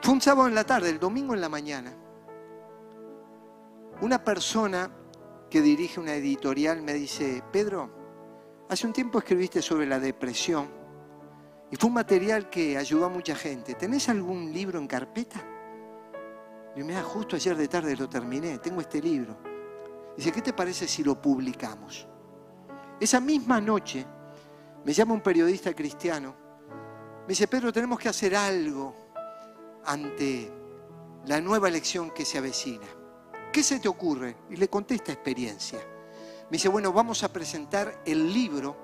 Fue 0.03 0.13
un 0.13 0.21
sábado 0.21 0.49
en 0.49 0.53
la 0.53 0.65
tarde, 0.65 0.89
el 0.89 0.99
domingo 0.99 1.33
en 1.33 1.39
la 1.39 1.47
mañana. 1.47 1.93
Una 4.01 4.21
persona 4.21 4.91
que 5.49 5.61
dirige 5.61 5.99
una 5.99 6.13
editorial 6.13 6.81
me 6.81 6.93
dice, 6.93 7.41
Pedro, 7.51 8.03
Hace 8.69 8.87
un 8.87 8.93
tiempo 8.93 9.19
escribiste 9.19 9.61
sobre 9.61 9.85
la 9.85 9.99
depresión 9.99 10.67
Y 11.69 11.75
fue 11.75 11.89
un 11.89 11.93
material 11.93 12.49
que 12.49 12.77
ayudó 12.77 13.05
a 13.05 13.09
mucha 13.09 13.35
gente. 13.35 13.75
¿Tenés 13.75 14.09
algún 14.09 14.51
libro 14.51 14.77
en 14.77 14.87
carpeta? 14.87 15.41
Y 16.75 16.83
me 16.83 16.93
da 16.93 17.03
justo 17.03 17.37
ayer 17.37 17.55
de 17.55 17.67
tarde 17.67 17.95
lo 17.95 18.09
terminé, 18.09 18.57
tengo 18.57 18.81
este 18.81 19.01
libro. 19.01 19.37
Dice, 20.17 20.31
¿qué 20.31 20.41
te 20.41 20.53
parece 20.53 20.87
si 20.87 21.03
lo 21.03 21.21
publicamos? 21.21 22.07
Esa 22.99 23.21
misma 23.21 23.61
noche 23.61 24.05
me 24.83 24.91
llama 24.91 25.13
un 25.13 25.21
periodista 25.21 25.73
cristiano. 25.73 26.35
Me 27.21 27.29
dice, 27.29 27.47
Pedro, 27.47 27.71
tenemos 27.71 27.99
que 27.99 28.09
hacer 28.09 28.35
algo 28.35 29.02
ante 29.85 30.51
la 31.25 31.39
nueva 31.41 31.67
elección 31.67 32.11
que 32.11 32.25
se 32.25 32.37
avecina. 32.37 32.87
¿Qué 33.51 33.63
se 33.63 33.79
te 33.79 33.87
ocurre? 33.87 34.35
Y 34.49 34.55
le 34.55 34.67
conté 34.67 34.95
esta 34.95 35.11
experiencia. 35.11 35.79
Me 36.49 36.57
dice, 36.57 36.69
bueno, 36.69 36.91
vamos 36.91 37.23
a 37.23 37.31
presentar 37.31 38.01
el 38.05 38.33
libro 38.33 38.75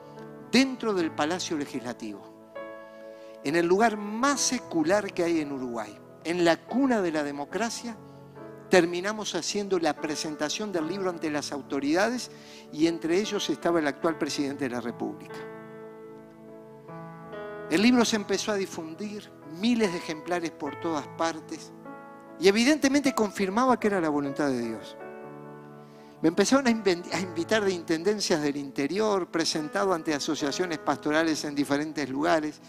dentro 0.52 0.94
del 0.94 1.12
Palacio 1.12 1.58
Legislativo, 1.58 2.22
en 3.44 3.56
el 3.56 3.66
lugar 3.66 3.98
más 3.98 4.42
secular 4.42 5.14
que 5.14 5.24
hay 5.24 5.40
en 5.40 5.52
Uruguay, 5.52 5.98
en 6.24 6.44
la 6.44 6.58
cuna 6.58 7.02
de 7.02 7.12
la 7.12 7.24
democracia, 7.24 7.96
terminamos 8.70 9.34
haciendo 9.36 9.80
la 9.80 9.96
presentación 9.96 10.72
del 10.72 10.88
libro 10.88 11.10
ante 11.10 11.30
las 11.30 11.52
autoridades 11.52 12.32
y 12.72 12.88
entre 12.88 13.18
ellos 13.18 13.50
estaba 13.50 13.80
el 13.80 13.88
actual 13.88 14.18
presidente 14.18 14.66
de 14.66 14.70
la 14.70 14.82
República. 14.82 15.36
El 17.70 17.82
libro 17.82 18.04
se 18.06 18.16
empezó 18.16 18.52
a 18.52 18.56
difundir, 18.56 19.30
miles 19.52 19.92
de 19.92 19.98
ejemplares 19.98 20.52
por 20.52 20.80
todas 20.80 21.08
partes, 21.08 21.72
y 22.40 22.48
evidentemente 22.48 23.14
confirmaba 23.14 23.80
que 23.80 23.88
era 23.88 24.00
la 24.00 24.10
voluntad 24.10 24.48
de 24.48 24.62
Dios. 24.62 24.98
Me 26.22 26.28
empezaron 26.28 26.68
a, 26.68 26.70
invitar 26.70 27.64
de 27.64 27.72
intendencias 27.72 28.42
del 28.42 28.58
interior, 28.58 29.28
presentado 29.28 29.94
ante 29.94 30.14
asociaciones 30.14 30.78
pastorales 30.80 31.44
en 31.46 31.56
diferentes 31.56 32.10
lugares, 32.10 32.60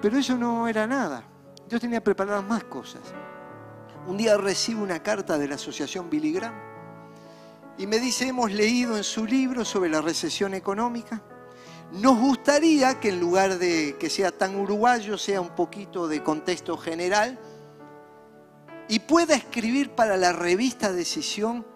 pero 0.00 0.16
eso 0.16 0.36
no 0.36 0.66
era 0.66 0.86
nada. 0.86 1.22
Yo 1.68 1.78
tenía 1.78 2.02
preparadas 2.02 2.44
más 2.44 2.64
cosas. 2.64 3.02
Un 4.06 4.16
día 4.16 4.36
recibo 4.38 4.82
una 4.82 5.02
carta 5.02 5.36
de 5.36 5.48
la 5.48 5.56
asociación 5.56 6.08
Billy 6.08 6.40
y 7.76 7.86
me 7.86 7.98
dice, 7.98 8.28
hemos 8.28 8.50
leído 8.50 8.96
en 8.96 9.04
su 9.04 9.26
libro 9.26 9.64
sobre 9.64 9.90
la 9.90 10.00
recesión 10.00 10.54
económica. 10.54 11.22
Nos 11.92 12.20
gustaría 12.20 13.00
que 13.00 13.08
en 13.08 13.18
lugar 13.18 13.58
de 13.58 13.96
que 13.98 14.08
sea 14.08 14.30
tan 14.30 14.54
uruguayo, 14.54 15.18
sea 15.18 15.40
un 15.40 15.56
poquito 15.56 16.06
de 16.06 16.22
contexto 16.22 16.78
general 16.78 17.36
y 18.88 19.00
pueda 19.00 19.34
escribir 19.34 19.90
para 19.90 20.16
la 20.16 20.32
revista 20.32 20.92
Decisión 20.92 21.66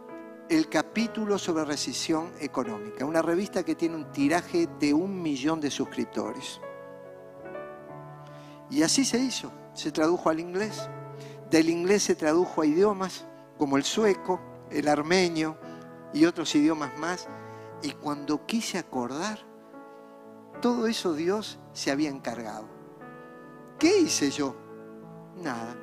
el 0.48 0.68
capítulo 0.68 1.36
sobre 1.36 1.64
recesión 1.64 2.30
económica, 2.38 3.04
una 3.04 3.22
revista 3.22 3.64
que 3.64 3.74
tiene 3.74 3.96
un 3.96 4.12
tiraje 4.12 4.68
de 4.78 4.94
un 4.94 5.20
millón 5.20 5.60
de 5.60 5.70
suscriptores. 5.70 6.60
Y 8.70 8.82
así 8.82 9.04
se 9.04 9.18
hizo, 9.18 9.50
se 9.72 9.90
tradujo 9.90 10.30
al 10.30 10.38
inglés. 10.38 10.88
Del 11.50 11.70
inglés 11.70 12.04
se 12.04 12.14
tradujo 12.14 12.62
a 12.62 12.66
idiomas 12.66 13.24
como 13.58 13.76
el 13.76 13.84
sueco, 13.84 14.40
el 14.70 14.86
armenio 14.86 15.58
y 16.12 16.24
otros 16.24 16.54
idiomas 16.54 16.96
más. 16.98 17.28
Y 17.82 17.92
cuando 17.92 18.46
quise 18.46 18.78
acordar, 18.78 19.53
todo 20.64 20.86
eso 20.86 21.12
Dios 21.12 21.58
se 21.74 21.90
había 21.90 22.08
encargado. 22.08 22.64
¿Qué 23.78 23.98
hice 23.98 24.30
yo? 24.30 24.56
Nada. 25.42 25.76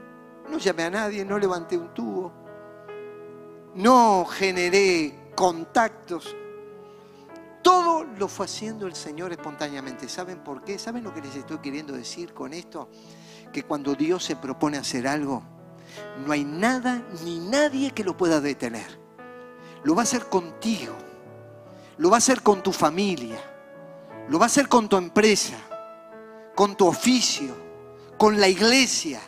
No 0.50 0.58
llamé 0.58 0.86
a 0.86 0.90
nadie, 0.90 1.24
no 1.24 1.38
levanté 1.38 1.78
un 1.78 1.94
tubo, 1.94 2.32
no 3.76 4.26
generé 4.26 5.34
contactos. 5.36 6.36
Todo 7.62 8.06
lo 8.06 8.28
fue 8.28 8.48
haciendo 8.48 8.88
el 8.88 8.96
Señor 8.96 9.32
espontáneamente. 9.32 10.10
¿Saben 10.10 10.40
por 10.40 10.64
qué? 10.64 10.80
¿Saben 10.80 11.04
lo 11.04 11.14
que 11.14 11.22
les 11.22 11.36
estoy 11.36 11.60
queriendo 11.60 11.94
decir 11.94 12.34
con 12.34 12.52
esto? 12.52 12.90
Que 13.54 13.62
cuando 13.62 13.94
Dios 13.94 14.24
se 14.24 14.36
propone 14.36 14.80
hacer 14.80 15.08
algo, 15.08 15.44
no 16.26 16.32
hay 16.32 16.44
nada 16.44 17.04
ni 17.24 17.38
nadie 17.38 17.92
que 17.92 18.04
lo 18.04 18.18
pueda 18.18 18.42
detener. 18.42 19.00
Lo 19.84 19.94
va 19.94 20.02
a 20.02 20.06
hacer 20.06 20.26
contigo, 20.26 20.96
lo 22.00 22.10
va 22.10 22.16
a 22.16 22.18
hacer 22.18 22.42
con 22.42 22.64
tu 22.64 22.72
familia, 22.72 23.51
lo 24.32 24.40
va 24.40 24.46
a 24.46 24.48
hacer 24.48 24.70
con 24.70 24.88
tu 24.88 24.96
empresa, 24.96 25.58
con 26.56 26.78
tu 26.78 26.88
oficio, 26.88 27.54
con 28.18 28.40
la 28.40 28.48
iglesia, 28.48 29.20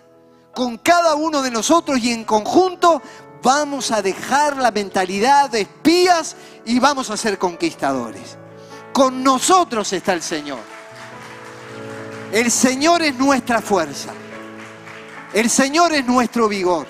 con 0.54 0.78
cada 0.78 1.16
uno 1.16 1.42
de 1.42 1.52
nosotros 1.52 2.00
y 2.00 2.14
en 2.14 2.24
conjunto 2.24 3.02
vamos 3.42 3.92
a 3.92 4.02
dejar 4.02 4.56
la 4.56 4.72
mentalidad 4.72 5.50
de 5.50 5.62
espías 5.62 6.38
y 6.64 6.80
vamos 6.80 7.10
a 7.10 7.18
ser 7.18 7.38
conquistadores. 7.38 8.38
Con 8.94 9.22
nosotros 9.22 9.92
está 9.92 10.14
el 10.14 10.22
Señor. 10.22 10.62
El 12.32 12.50
Señor 12.50 13.02
es 13.02 13.14
nuestra 13.16 13.62
fuerza. 13.62 14.14
El 15.34 15.50
Señor 15.50 15.92
es 15.92 16.06
nuestro 16.06 16.48
vigor. 16.48 16.88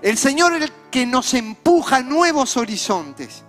El 0.00 0.16
Señor 0.16 0.54
es 0.54 0.62
el 0.62 0.72
que 0.90 1.04
nos 1.04 1.34
empuja 1.34 1.96
a 1.96 2.02
nuevos 2.02 2.56
horizontes. 2.56 3.44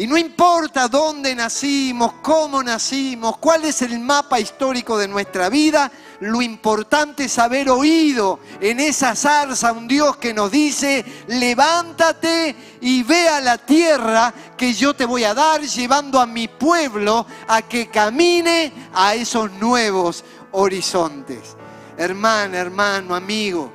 Y 0.00 0.06
no 0.06 0.16
importa 0.16 0.88
dónde 0.88 1.34
nacimos, 1.34 2.14
cómo 2.22 2.62
nacimos, 2.62 3.36
cuál 3.36 3.66
es 3.66 3.82
el 3.82 3.98
mapa 3.98 4.40
histórico 4.40 4.96
de 4.96 5.06
nuestra 5.06 5.50
vida, 5.50 5.92
lo 6.20 6.40
importante 6.40 7.24
es 7.24 7.38
haber 7.38 7.68
oído 7.68 8.40
en 8.62 8.80
esa 8.80 9.14
zarza 9.14 9.72
un 9.72 9.86
Dios 9.86 10.16
que 10.16 10.32
nos 10.32 10.50
dice, 10.50 11.04
levántate 11.26 12.56
y 12.80 13.02
ve 13.02 13.28
a 13.28 13.42
la 13.42 13.58
tierra 13.58 14.32
que 14.56 14.72
yo 14.72 14.96
te 14.96 15.04
voy 15.04 15.24
a 15.24 15.34
dar, 15.34 15.60
llevando 15.60 16.18
a 16.18 16.24
mi 16.24 16.48
pueblo 16.48 17.26
a 17.46 17.60
que 17.60 17.90
camine 17.90 18.72
a 18.94 19.14
esos 19.14 19.52
nuevos 19.52 20.24
horizontes. 20.52 21.58
Hermana, 21.98 22.56
hermano, 22.56 23.14
amigo, 23.14 23.70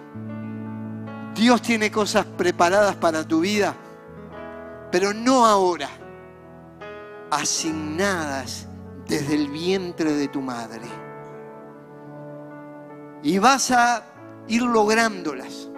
Dios 1.35 1.61
tiene 1.61 1.91
cosas 1.91 2.25
preparadas 2.25 2.95
para 2.95 3.23
tu 3.23 3.41
vida, 3.41 3.75
pero 4.91 5.13
no 5.13 5.45
ahora, 5.45 5.87
asignadas 7.35 8.67
desde 9.07 9.35
el 9.35 9.49
vientre 9.49 10.13
de 10.13 10.27
tu 10.27 10.41
madre. 10.41 10.85
Y 13.23 13.37
vas 13.39 13.71
a 13.71 14.03
ir 14.47 14.61
lográndolas, 14.61 15.69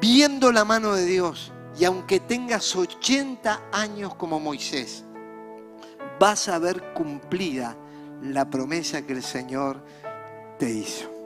viendo 0.00 0.52
la 0.52 0.64
mano 0.64 0.94
de 0.94 1.06
Dios. 1.06 1.52
Y 1.78 1.84
aunque 1.84 2.20
tengas 2.20 2.74
80 2.74 3.68
años 3.72 4.14
como 4.16 4.40
Moisés, 4.40 5.04
vas 6.18 6.48
a 6.48 6.58
ver 6.58 6.92
cumplida 6.92 7.76
la 8.22 8.50
promesa 8.50 9.02
que 9.02 9.14
el 9.14 9.22
Señor 9.22 9.82
te 10.58 10.70
hizo. 10.70 11.19